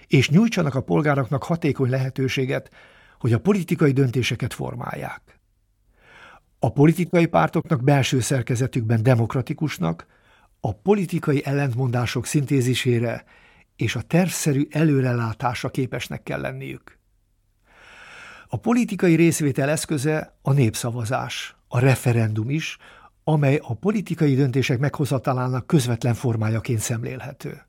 [0.06, 2.70] és nyújtsanak a polgároknak hatékony lehetőséget,
[3.18, 5.31] hogy a politikai döntéseket formálják.
[6.64, 10.06] A politikai pártoknak belső szerkezetükben demokratikusnak,
[10.60, 13.24] a politikai ellentmondások szintézisére
[13.76, 16.98] és a tervszerű előrelátásra képesnek kell lenniük.
[18.46, 22.76] A politikai részvétel eszköze a népszavazás, a referendum is,
[23.24, 27.62] amely a politikai döntések meghozatalának közvetlen formájaként szemlélhető.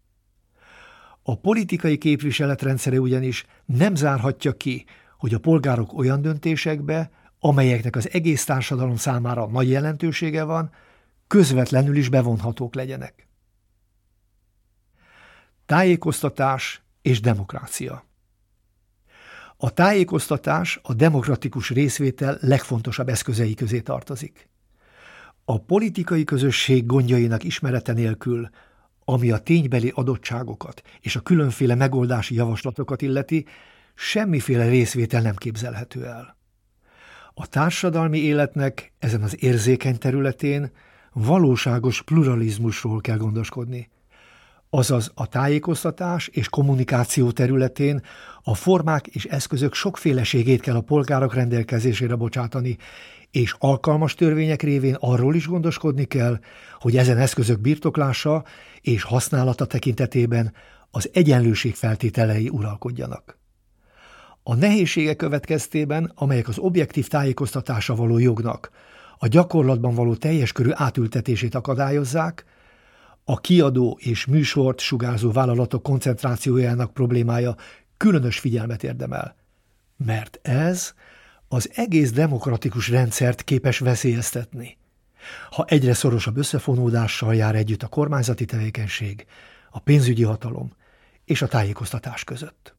[1.23, 4.85] A politikai képviseletrendszere ugyanis nem zárhatja ki,
[5.17, 7.11] hogy a polgárok olyan döntésekbe,
[7.45, 10.71] amelyeknek az egész társadalom számára nagy jelentősége van,
[11.27, 13.27] közvetlenül is bevonhatók legyenek.
[15.65, 18.05] Tájékoztatás és demokrácia
[19.57, 24.49] A tájékoztatás a demokratikus részvétel legfontosabb eszközei közé tartozik.
[25.45, 28.49] A politikai közösség gondjainak ismerete nélkül,
[29.05, 33.45] ami a ténybeli adottságokat és a különféle megoldási javaslatokat illeti,
[33.95, 36.41] semmiféle részvétel nem képzelhető el.
[37.33, 40.71] A társadalmi életnek ezen az érzékeny területén
[41.13, 43.89] valóságos pluralizmusról kell gondoskodni.
[44.69, 48.01] Azaz a tájékoztatás és kommunikáció területén
[48.43, 52.77] a formák és eszközök sokféleségét kell a polgárok rendelkezésére bocsátani,
[53.31, 56.39] és alkalmas törvények révén arról is gondoskodni kell,
[56.79, 58.43] hogy ezen eszközök birtoklása
[58.81, 60.53] és használata tekintetében
[60.91, 63.42] az egyenlőség feltételei uralkodjanak.
[64.43, 68.71] A nehézségek következtében, amelyek az objektív tájékoztatása való jognak,
[69.17, 72.45] a gyakorlatban való teljes körű átültetését akadályozzák,
[73.23, 77.55] a kiadó és műsort sugárzó vállalatok koncentrációjának problémája
[77.97, 79.35] különös figyelmet érdemel,
[79.97, 80.93] mert ez
[81.47, 84.77] az egész demokratikus rendszert képes veszélyeztetni.
[85.49, 89.25] Ha egyre szorosabb összefonódással jár együtt a kormányzati tevékenység,
[89.69, 90.73] a pénzügyi hatalom
[91.25, 92.75] és a tájékoztatás között.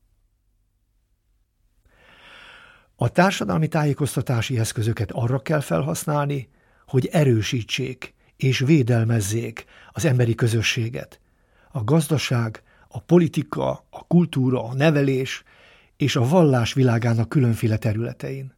[2.97, 6.49] A társadalmi tájékoztatási eszközöket arra kell felhasználni,
[6.87, 11.21] hogy erősítsék és védelmezzék az emberi közösséget.
[11.71, 15.43] A gazdaság, a politika, a kultúra, a nevelés
[15.97, 18.55] és a vallás világának különféle területein.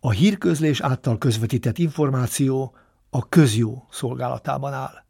[0.00, 2.76] A hírközlés által közvetített információ
[3.10, 5.04] a közjó szolgálatában áll.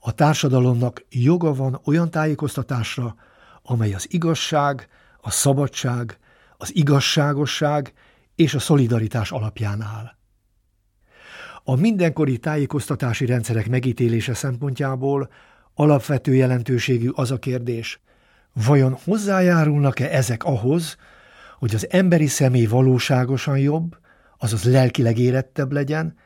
[0.00, 3.14] A társadalomnak joga van olyan tájékoztatásra,
[3.62, 4.88] amely az igazság,
[5.20, 6.18] a szabadság,
[6.56, 7.92] az igazságosság
[8.34, 10.16] és a szolidaritás alapján áll.
[11.64, 15.30] A mindenkori tájékoztatási rendszerek megítélése szempontjából
[15.74, 18.00] alapvető jelentőségű az a kérdés,
[18.52, 20.96] vajon hozzájárulnak-e ezek ahhoz,
[21.58, 23.96] hogy az emberi személy valóságosan jobb,
[24.38, 26.16] azaz lelkileg érettebb legyen,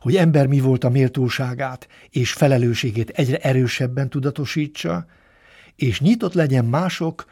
[0.00, 5.06] hogy ember mi volt a méltóságát és felelősségét egyre erősebben tudatosítsa,
[5.76, 7.24] és nyitott legyen mások,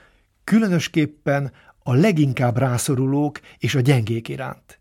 [0.45, 1.53] különösképpen
[1.83, 4.80] a leginkább rászorulók és a gyengék iránt.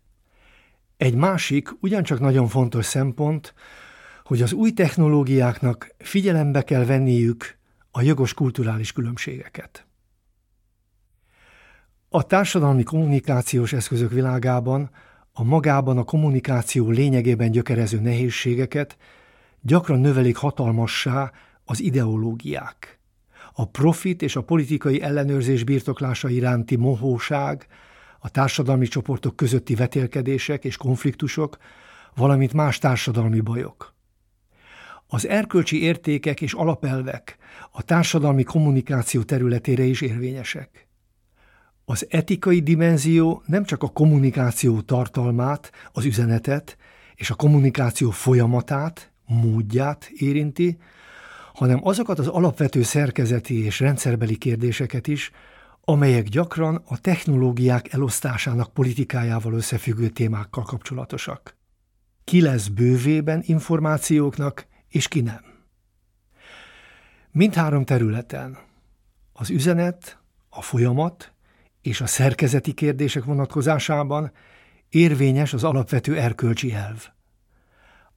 [0.96, 3.54] Egy másik, ugyancsak nagyon fontos szempont,
[4.24, 7.56] hogy az új technológiáknak figyelembe kell venniük
[7.90, 9.86] a jogos kulturális különbségeket.
[12.08, 14.90] A társadalmi kommunikációs eszközök világában
[15.32, 18.96] a magában a kommunikáció lényegében gyökerező nehézségeket
[19.60, 21.32] gyakran növelik hatalmassá
[21.64, 23.00] az ideológiák.
[23.52, 27.66] A profit és a politikai ellenőrzés birtoklása iránti mohóság,
[28.18, 31.56] a társadalmi csoportok közötti vetélkedések és konfliktusok,
[32.14, 33.94] valamint más társadalmi bajok.
[35.06, 37.36] Az erkölcsi értékek és alapelvek
[37.70, 40.88] a társadalmi kommunikáció területére is érvényesek.
[41.84, 46.76] Az etikai dimenzió nem csak a kommunikáció tartalmát, az üzenetet
[47.14, 50.78] és a kommunikáció folyamatát, módját érinti,
[51.54, 55.30] hanem azokat az alapvető szerkezeti és rendszerbeli kérdéseket is,
[55.84, 61.56] amelyek gyakran a technológiák elosztásának politikájával összefüggő témákkal kapcsolatosak.
[62.24, 65.40] Ki lesz bővében információknak, és ki nem.
[67.30, 68.58] Mindhárom területen
[69.32, 71.32] az üzenet, a folyamat
[71.82, 74.32] és a szerkezeti kérdések vonatkozásában
[74.88, 77.08] érvényes az alapvető erkölcsi elv.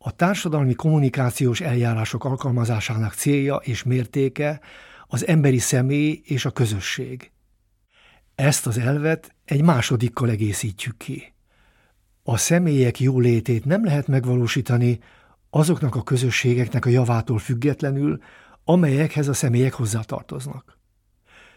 [0.07, 4.61] A társadalmi kommunikációs eljárások alkalmazásának célja és mértéke
[5.07, 7.31] az emberi személy és a közösség.
[8.35, 11.33] Ezt az elvet egy másodikkal egészítjük ki.
[12.23, 14.99] A személyek jólétét nem lehet megvalósítani
[15.49, 18.19] azoknak a közösségeknek a javától függetlenül,
[18.63, 20.79] amelyekhez a személyek hozzátartoznak.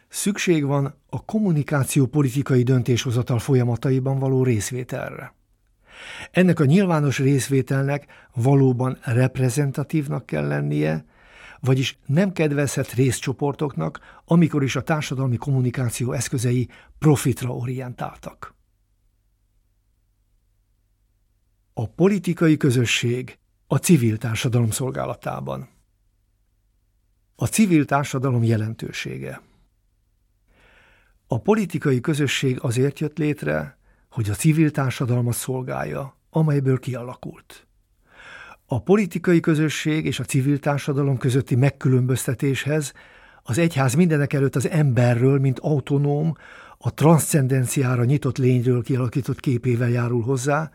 [0.08, 5.36] Szükség van a kommunikáció politikai döntéshozatal folyamataiban való részvételre.
[6.30, 11.04] Ennek a nyilvános részvételnek valóban reprezentatívnak kell lennie,
[11.60, 16.68] vagyis nem kedvezhet részcsoportoknak, amikor is a társadalmi kommunikáció eszközei
[16.98, 18.54] profitra orientáltak.
[21.72, 25.68] A politikai közösség a civil társadalom szolgálatában.
[27.36, 29.42] A civil társadalom jelentősége.
[31.26, 33.77] A politikai közösség azért jött létre,
[34.10, 37.66] hogy a civil társadalmat szolgálja, amelyből kialakult.
[38.66, 42.92] A politikai közösség és a civil társadalom közötti megkülönböztetéshez
[43.42, 46.34] az egyház mindenek előtt az emberről, mint autonóm,
[46.78, 50.70] a transzcendenciára nyitott lényről kialakított képével járul hozzá,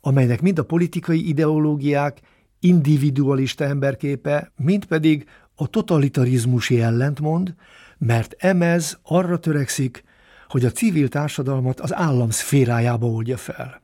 [0.00, 2.20] amelynek mind a politikai ideológiák
[2.60, 7.54] individualista emberképe, mind pedig a totalitarizmusi ellentmond,
[7.98, 10.04] mert emez arra törekszik,
[10.52, 13.82] hogy a civil társadalmat az állam szférájába oldja fel.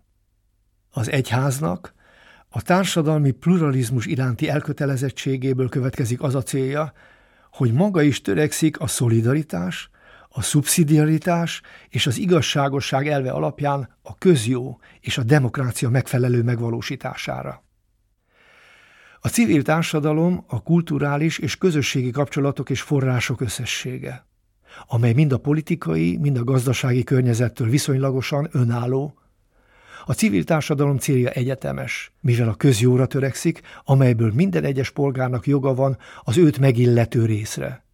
[0.91, 1.95] Az egyháznak
[2.49, 6.93] a társadalmi pluralizmus iránti elkötelezettségéből következik az a célja,
[7.53, 9.91] hogy maga is törekszik a szolidaritás,
[10.29, 17.65] a szubszidiaritás és az igazságosság elve alapján a közjó és a demokrácia megfelelő megvalósítására.
[19.21, 24.28] A civil társadalom a kulturális és közösségi kapcsolatok és források összessége,
[24.87, 29.19] amely mind a politikai, mind a gazdasági környezettől viszonylagosan önálló,
[30.05, 35.99] a civil társadalom célja egyetemes, mivel a közjóra törekszik, amelyből minden egyes polgárnak joga van
[36.23, 37.85] az őt megillető részre.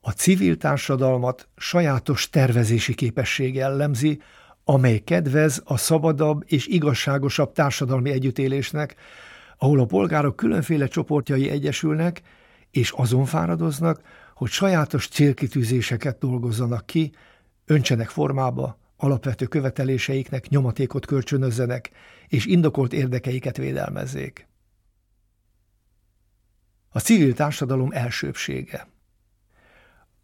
[0.00, 4.20] A civil társadalmat sajátos tervezési képesség jellemzi,
[4.64, 8.94] amely kedvez a szabadabb és igazságosabb társadalmi együttélésnek,
[9.58, 12.22] ahol a polgárok különféle csoportjai egyesülnek,
[12.70, 14.00] és azon fáradoznak,
[14.42, 17.12] hogy sajátos célkitűzéseket dolgozzanak ki,
[17.64, 21.90] öntsenek formába, alapvető követeléseiknek nyomatékot kölcsönözzenek,
[22.28, 24.46] és indokolt érdekeiket védelmezzék.
[26.88, 28.88] A civil társadalom elsőbsége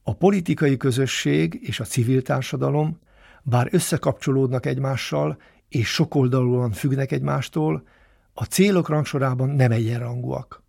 [0.02, 2.98] A politikai közösség és a civil társadalom,
[3.42, 7.86] bár összekapcsolódnak egymással, és sokoldalúan függnek egymástól,
[8.32, 10.66] a célok rangsorában nem egyenrangúak.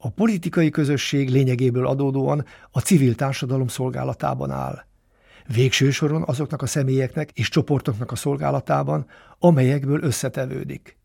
[0.00, 4.84] A politikai közösség lényegéből adódóan a civil társadalom szolgálatában áll.
[5.46, 9.06] Végső soron azoknak a személyeknek és csoportoknak a szolgálatában,
[9.38, 10.96] amelyekből összetevődik.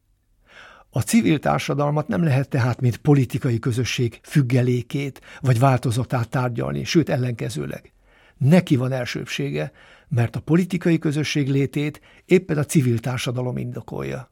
[0.89, 7.93] A civil társadalmat nem lehet tehát, mint politikai közösség függelékét vagy változatát tárgyalni, sőt ellenkezőleg.
[8.37, 9.71] Neki van elsőbsége,
[10.07, 14.31] mert a politikai közösség létét éppen a civil társadalom indokolja.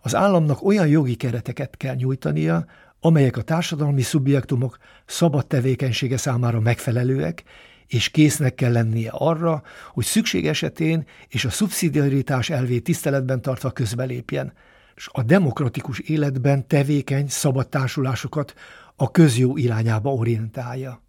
[0.00, 2.66] Az államnak olyan jogi kereteket kell nyújtania,
[3.00, 7.42] amelyek a társadalmi szubjektumok szabad tevékenysége számára megfelelőek,
[7.86, 14.52] és késznek kell lennie arra, hogy szükség esetén és a szubszidiaritás elvét tiszteletben tartva közbelépjen,
[14.94, 18.54] és a demokratikus életben tevékeny szabad társulásokat
[18.96, 21.02] a közjó irányába orientálja.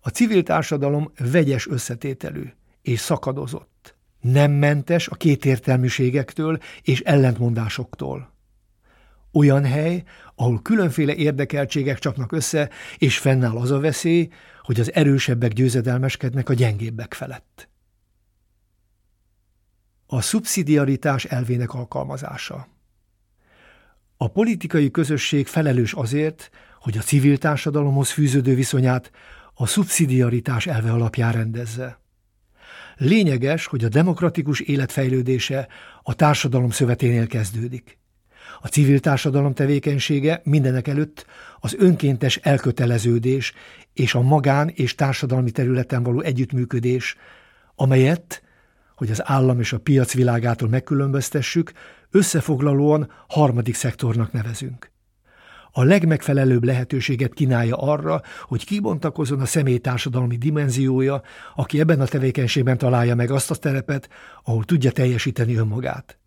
[0.00, 2.44] A civil társadalom vegyes összetételű
[2.82, 8.29] és szakadozott, nem mentes a kétértelműségektől és ellentmondásoktól.
[9.32, 10.02] Olyan hely,
[10.34, 14.28] ahol különféle érdekeltségek csapnak össze, és fennáll az a veszély,
[14.62, 17.68] hogy az erősebbek győzedelmeskednek a gyengébbek felett.
[20.06, 22.68] A szubszidiaritás elvének alkalmazása
[24.16, 29.10] A politikai közösség felelős azért, hogy a civil társadalomhoz fűződő viszonyát
[29.54, 32.00] a szubszidiaritás elve alapján rendezze.
[32.96, 35.68] Lényeges, hogy a demokratikus életfejlődése
[36.02, 37.99] a társadalom szöveténél kezdődik.
[38.60, 41.26] A civil társadalom tevékenysége mindenek előtt
[41.60, 43.52] az önkéntes elköteleződés
[43.94, 47.16] és a magán és társadalmi területen való együttműködés,
[47.74, 48.42] amelyet,
[48.96, 51.72] hogy az állam és a piac világától megkülönböztessük,
[52.10, 54.90] összefoglalóan harmadik szektornak nevezünk.
[55.72, 61.22] A legmegfelelőbb lehetőséget kínálja arra, hogy kibontakozon a személy társadalmi dimenziója,
[61.54, 64.08] aki ebben a tevékenységben találja meg azt a terepet,
[64.44, 66.19] ahol tudja teljesíteni önmagát.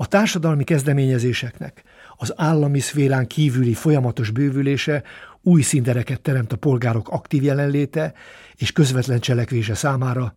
[0.00, 1.82] A társadalmi kezdeményezéseknek
[2.16, 5.02] az állami szférán kívüli folyamatos bővülése
[5.42, 8.12] új színtereket teremt a polgárok aktív jelenléte
[8.54, 10.36] és közvetlen cselekvése számára,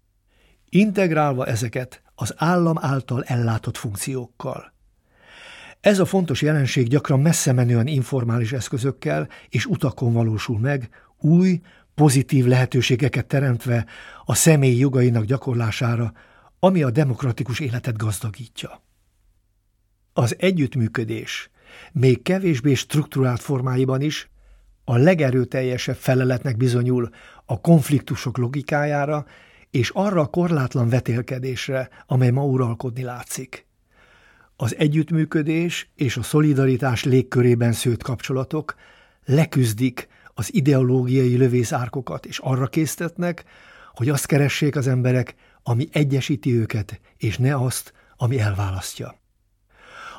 [0.69, 4.73] integrálva ezeket az állam által ellátott funkciókkal.
[5.79, 10.89] Ez a fontos jelenség gyakran messze menően informális eszközökkel és utakon valósul meg,
[11.19, 11.61] új,
[11.95, 13.85] pozitív lehetőségeket teremtve
[14.25, 16.13] a személy jogainak gyakorlására,
[16.59, 18.82] ami a demokratikus életet gazdagítja.
[20.13, 21.49] Az együttműködés
[21.91, 24.29] még kevésbé struktúrált formáiban is
[24.83, 27.09] a legerőteljesebb feleletnek bizonyul
[27.45, 29.25] a konfliktusok logikájára
[29.71, 33.65] és arra a korlátlan vetélkedésre, amely ma uralkodni látszik.
[34.55, 38.75] Az együttműködés és a szolidaritás légkörében szőtt kapcsolatok
[39.25, 43.43] leküzdik az ideológiai lövészárkokat, és arra késztetnek,
[43.93, 49.21] hogy azt keressék az emberek, ami egyesíti őket, és ne azt, ami elválasztja.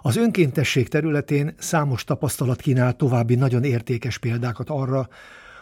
[0.07, 5.09] Az önkéntesség területén számos tapasztalat kínál további nagyon értékes példákat arra,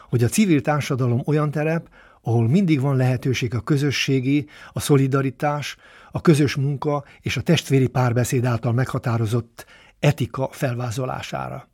[0.09, 1.89] hogy a civil társadalom olyan terep,
[2.23, 5.77] ahol mindig van lehetőség a közösségi, a szolidaritás,
[6.11, 9.67] a közös munka és a testvéri párbeszéd által meghatározott
[9.99, 11.69] etika felvázolására.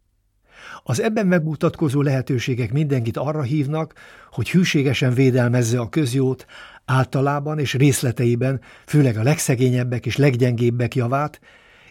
[0.83, 3.95] Az ebben megmutatkozó lehetőségek mindenkit arra hívnak,
[4.31, 6.47] hogy hűségesen védelmezze a közjót,
[6.85, 11.41] általában és részleteiben, főleg a legszegényebbek és leggyengébbek javát,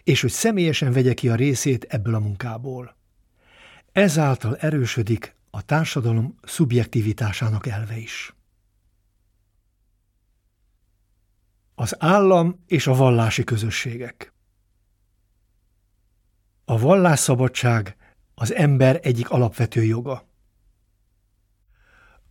[0.08, 2.96] és hogy személyesen vegye ki a részét ebből a munkából.
[3.92, 8.34] Ezáltal erősödik a társadalom szubjektivitásának elve is.
[11.74, 14.32] Az állam és a vallási közösségek
[16.64, 17.96] A vallásszabadság
[18.34, 20.28] az ember egyik alapvető joga.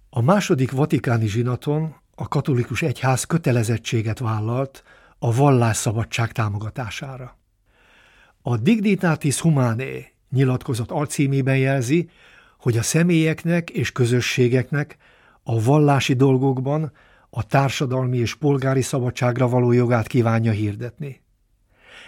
[0.10, 4.84] A második vatikáni zsinaton a katolikus egyház kötelezettséget vállalt
[5.20, 7.38] a vallásszabadság támogatására.
[8.42, 12.10] A Dignitatis Humanae nyilatkozat alcímében jelzi,
[12.58, 14.98] hogy a személyeknek és közösségeknek
[15.44, 16.92] a vallási dolgokban
[17.30, 21.22] a társadalmi és polgári szabadságra való jogát kívánja hirdetni.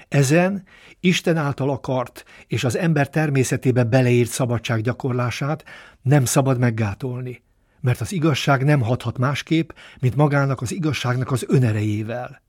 [0.07, 0.63] Ezen
[0.99, 5.63] Isten által akart és az ember természetébe beleírt szabadság gyakorlását
[6.01, 7.43] nem szabad meggátolni,
[7.81, 9.69] mert az igazság nem hathat másképp,
[9.99, 12.41] mint magának az igazságnak az önerejével.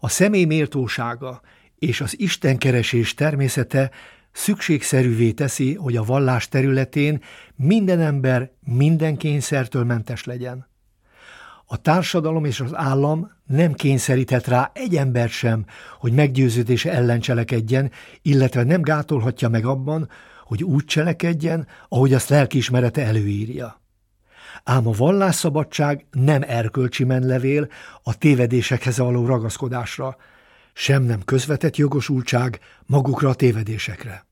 [0.00, 1.40] A személy méltósága
[1.80, 3.90] és az istenkeresés természete
[4.32, 7.22] szükségszerűvé teszi, hogy a vallás területén
[7.56, 10.68] minden ember minden kényszertől mentes legyen.
[11.66, 15.64] A társadalom és az állam nem kényszeríthet rá egy ember sem,
[15.98, 17.90] hogy meggyőződése ellen cselekedjen,
[18.22, 20.08] illetve nem gátolhatja meg abban,
[20.44, 23.80] hogy úgy cselekedjen, ahogy azt lelkiismerete előírja.
[24.64, 27.68] Ám a vallásszabadság nem erkölcsi menlevél
[28.02, 30.16] a tévedésekhez való ragaszkodásra,
[30.72, 34.28] sem nem közvetett jogosultság magukra a tévedésekre.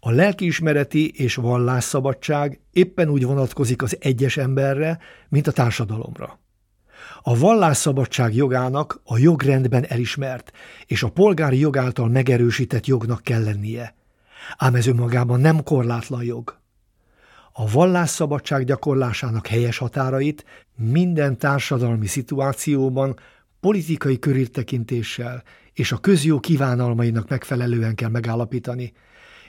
[0.00, 4.98] A lelkiismereti és vallásszabadság éppen úgy vonatkozik az egyes emberre,
[5.28, 6.38] mint a társadalomra.
[7.22, 10.52] A vallásszabadság jogának a jogrendben elismert
[10.86, 13.94] és a polgári jog által megerősített jognak kell lennie.
[14.56, 16.60] Ám ez önmagában nem korlátlan jog.
[17.58, 20.44] A vallásszabadság gyakorlásának helyes határait
[20.74, 23.18] minden társadalmi szituációban
[23.60, 25.42] politikai körültekintéssel
[25.72, 28.92] és a közjó kívánalmainak megfelelően kell megállapítani,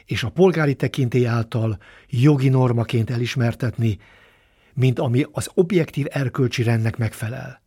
[0.06, 1.78] és a polgári tekintély által
[2.10, 3.98] jogi normaként elismertetni,
[4.74, 7.62] mint ami az objektív erkölcsi rendnek megfelel.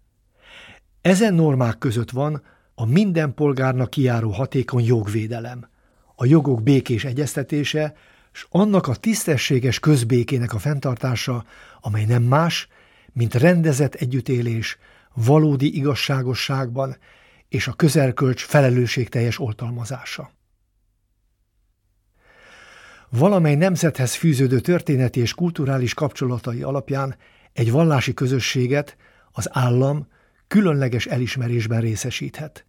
[1.00, 2.42] Ezen normák között van
[2.74, 5.68] a minden polgárnak kiáró hatékony jogvédelem,
[6.14, 7.94] a jogok békés egyeztetése,
[8.32, 11.44] és annak a tisztességes közbékének a fenntartása,
[11.80, 12.68] amely nem más,
[13.12, 14.78] mint rendezett együttélés,
[15.14, 16.96] valódi igazságosságban
[17.48, 20.30] és a közelkölcs felelősségteljes oltalmazása.
[23.08, 27.16] Valamely nemzethez fűződő történeti és kulturális kapcsolatai alapján
[27.52, 28.96] egy vallási közösséget
[29.32, 30.08] az állam
[30.48, 32.64] különleges elismerésben részesíthet.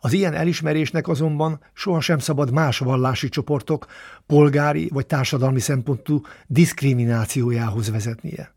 [0.00, 3.86] Az ilyen elismerésnek azonban sohasem szabad más vallási csoportok
[4.26, 8.54] polgári vagy társadalmi szempontú diszkriminációjához vezetnie.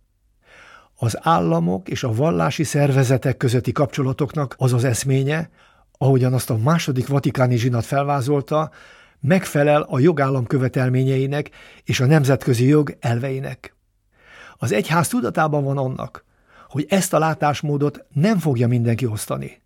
[0.96, 5.50] Az államok és a vallási szervezetek közötti kapcsolatoknak az az eszménye,
[5.98, 8.72] ahogyan azt a második vatikáni zsinat felvázolta,
[9.20, 11.50] megfelel a jogállam követelményeinek
[11.84, 13.76] és a nemzetközi jog elveinek.
[14.58, 16.26] Az egyház tudatában van annak,
[16.70, 19.61] hogy ezt a látásmódot nem fogja mindenki osztani.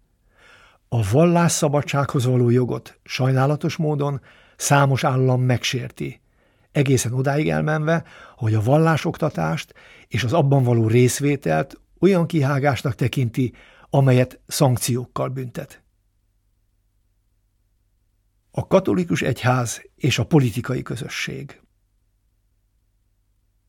[0.90, 4.22] A vallásszabadsághoz való jogot sajnálatos módon
[4.56, 6.22] számos állam megsérti,
[6.72, 8.04] egészen odáig elmenve,
[8.36, 9.74] hogy a vallásoktatást
[10.08, 13.54] és az abban való részvételt olyan kihágásnak tekinti,
[13.90, 15.84] amelyet szankciókkal büntet.
[18.52, 21.62] A katolikus egyház és a politikai közösség.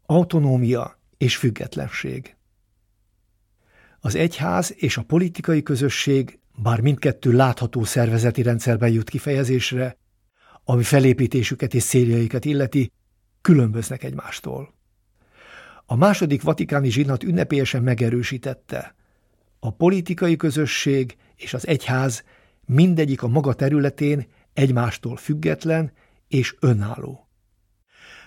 [0.02, 2.36] Autonómia és függetlenség.
[4.00, 9.96] Az egyház és a politikai közösség, bár mindkettő látható szervezeti rendszerben jut kifejezésre,
[10.64, 12.92] ami felépítésüket és céljaikat illeti,
[13.40, 14.74] különböznek egymástól.
[15.86, 18.94] A második vatikáni zsinat ünnepélyesen megerősítette.
[19.58, 22.24] A politikai közösség és az egyház
[22.64, 25.92] mindegyik a maga területén egymástól független
[26.28, 27.28] és önálló.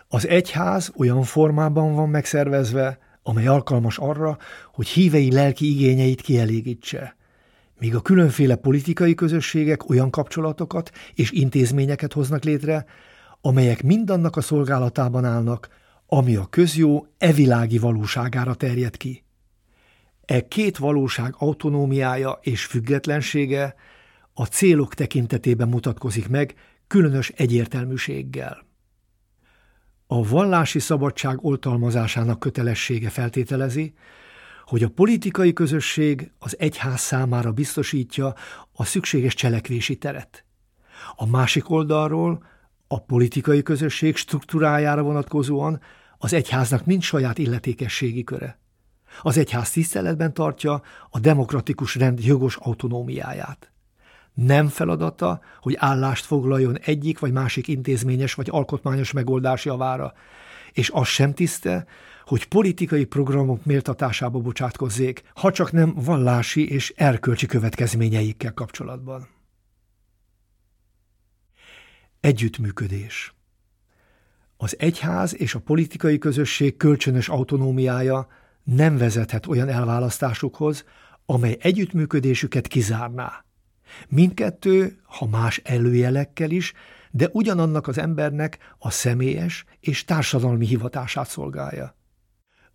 [0.08, 4.38] Az egyház olyan formában van megszervezve, amely alkalmas arra,
[4.74, 7.18] hogy hívei lelki igényeit kielégítse,
[7.80, 12.86] míg a különféle politikai közösségek olyan kapcsolatokat és intézményeket hoznak létre,
[13.42, 15.68] amelyek mindannak a szolgálatában állnak,
[16.06, 19.24] ami a közjó evilági valóságára terjed ki.
[20.26, 23.76] E két valóság autonómiája és függetlensége
[24.34, 26.54] a célok tekintetében mutatkozik meg
[26.88, 28.66] különös egyértelműséggel.
[30.08, 33.94] A vallási szabadság oltalmazásának kötelessége feltételezi,
[34.70, 38.34] hogy a politikai közösség az egyház számára biztosítja
[38.74, 40.46] a szükséges cselekvési teret.
[41.16, 42.44] A másik oldalról
[42.88, 45.82] a politikai közösség struktúrájára vonatkozóan
[46.18, 48.60] az egyháznak nincs saját illetékességi köre.
[49.22, 53.72] Az egyház tiszteletben tartja a demokratikus rend jogos autonómiáját.
[54.34, 60.14] Nem feladata, hogy állást foglaljon egyik vagy másik intézményes vagy alkotmányos megoldás javára,
[60.72, 61.86] és az sem tiszte,
[62.30, 69.28] hogy politikai programok méltatásába bocsátkozzék, ha csak nem vallási és erkölcsi következményeikkel kapcsolatban.
[72.20, 73.34] Együttműködés
[74.58, 78.28] Az egyház és a politikai közösség kölcsönös autonómiája
[78.64, 80.84] nem vezethet olyan elválasztásukhoz,
[81.26, 83.46] amely együttműködésüket kizárná.
[84.08, 86.74] Mindkettő, ha más előjelekkel is,
[87.12, 91.98] de ugyanannak az embernek a személyes és társadalmi hivatását szolgálja.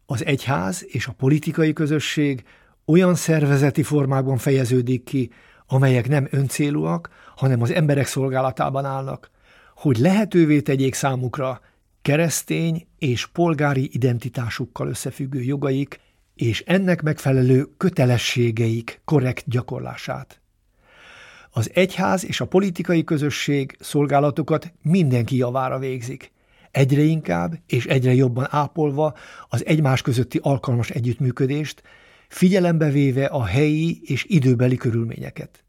[0.06, 2.44] Az egyház és a politikai közösség
[2.84, 5.30] olyan szervezeti formákban fejeződik ki,
[5.66, 9.30] amelyek nem öncélúak, hanem az emberek szolgálatában állnak,
[9.74, 11.60] hogy lehetővé tegyék számukra
[12.02, 16.00] keresztény és polgári identitásukkal összefüggő jogaik
[16.34, 20.40] és ennek megfelelő kötelességeik korrekt gyakorlását.
[21.50, 26.32] Az egyház és a politikai közösség szolgálatokat mindenki javára végzik,
[26.74, 29.14] egyre inkább és egyre jobban ápolva
[29.48, 31.82] az egymás közötti alkalmas együttműködést,
[32.28, 35.64] figyelembe véve a helyi és időbeli körülményeket.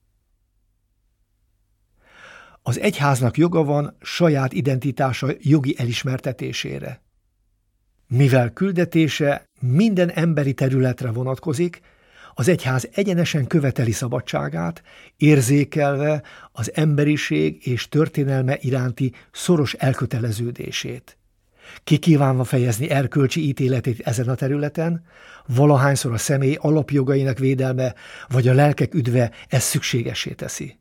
[2.61, 7.03] Az egyháznak joga van saját identitása jogi elismertetésére.
[8.07, 11.81] Mivel küldetése minden emberi területre vonatkozik,
[12.37, 14.81] az egyház egyenesen követeli szabadságát,
[15.17, 21.17] érzékelve az emberiség és történelme iránti szoros elköteleződését.
[21.83, 25.05] Kikívánva fejezni erkölcsi ítéletét ezen a területen,
[25.45, 27.95] valahányszor a személy alapjogainak védelme
[28.27, 30.79] vagy a lelkek üdve ezt szükségesé teszi.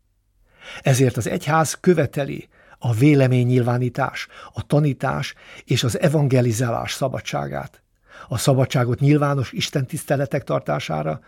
[0.83, 2.49] Ezért az egyház követeli
[2.79, 7.83] a véleménynyilvánítás, a tanítás és az evangelizálás szabadságát.
[8.29, 11.21] A szabadságot nyilvános istentiszteletek tartására,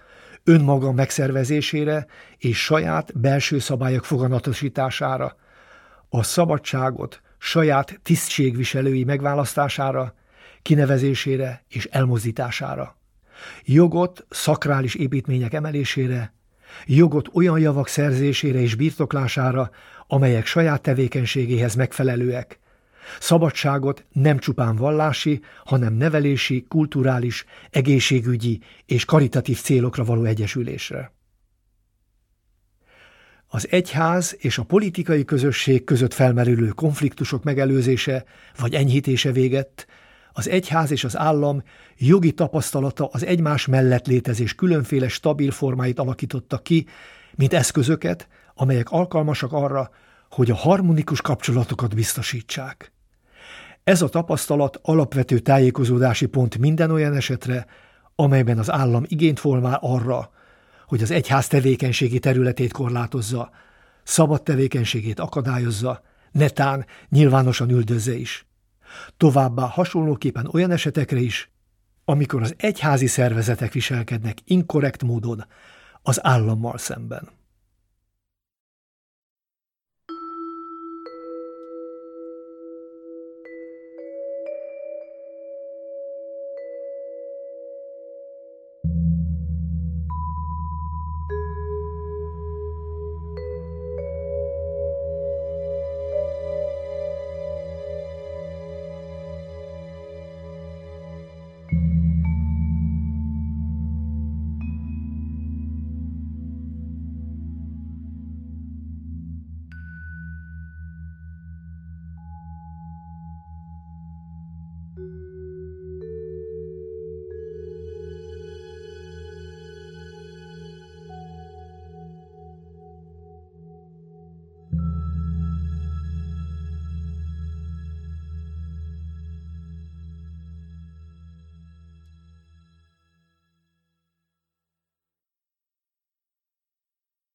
[0.49, 2.07] önmaga megszervezésére
[2.39, 5.37] és saját belső szabályok foganatosítására,
[6.09, 10.15] a szabadságot saját tisztségviselői megválasztására,
[10.63, 12.97] kinevezésére és elmozdítására,
[13.65, 16.35] jogot szakrális építmények emelésére,
[16.87, 19.71] jogot olyan javak szerzésére és birtoklására,
[20.07, 22.59] amelyek saját tevékenységéhez megfelelőek,
[23.21, 31.15] szabadságot nem csupán vallási, hanem nevelési, kulturális, egészségügyi és karitatív célokra való egyesülésre.
[33.49, 38.25] Az egyház és a politikai közösség között felmerülő konfliktusok megelőzése
[38.59, 39.87] vagy enyhítése végett,
[40.33, 41.63] az egyház és az állam
[41.97, 46.87] jogi tapasztalata az egymás mellett létezés különféle stabil formáit alakította ki,
[47.35, 49.91] mint eszközöket, amelyek alkalmasak arra,
[50.31, 52.93] hogy a harmonikus kapcsolatokat biztosítsák.
[53.87, 57.67] Ez a tapasztalat alapvető tájékozódási pont minden olyan esetre,
[58.15, 60.31] amelyben az állam igényt formál arra,
[60.87, 63.51] hogy az egyház tevékenységi területét korlátozza,
[64.03, 66.03] szabad tevékenységét akadályozza,
[66.33, 68.47] netán nyilvánosan üldözze is.
[69.17, 71.51] Továbbá hasonlóképpen olyan esetekre is,
[72.05, 75.47] amikor az egyházi szervezetek viselkednek inkorrekt módon
[76.03, 77.29] az állammal szemben.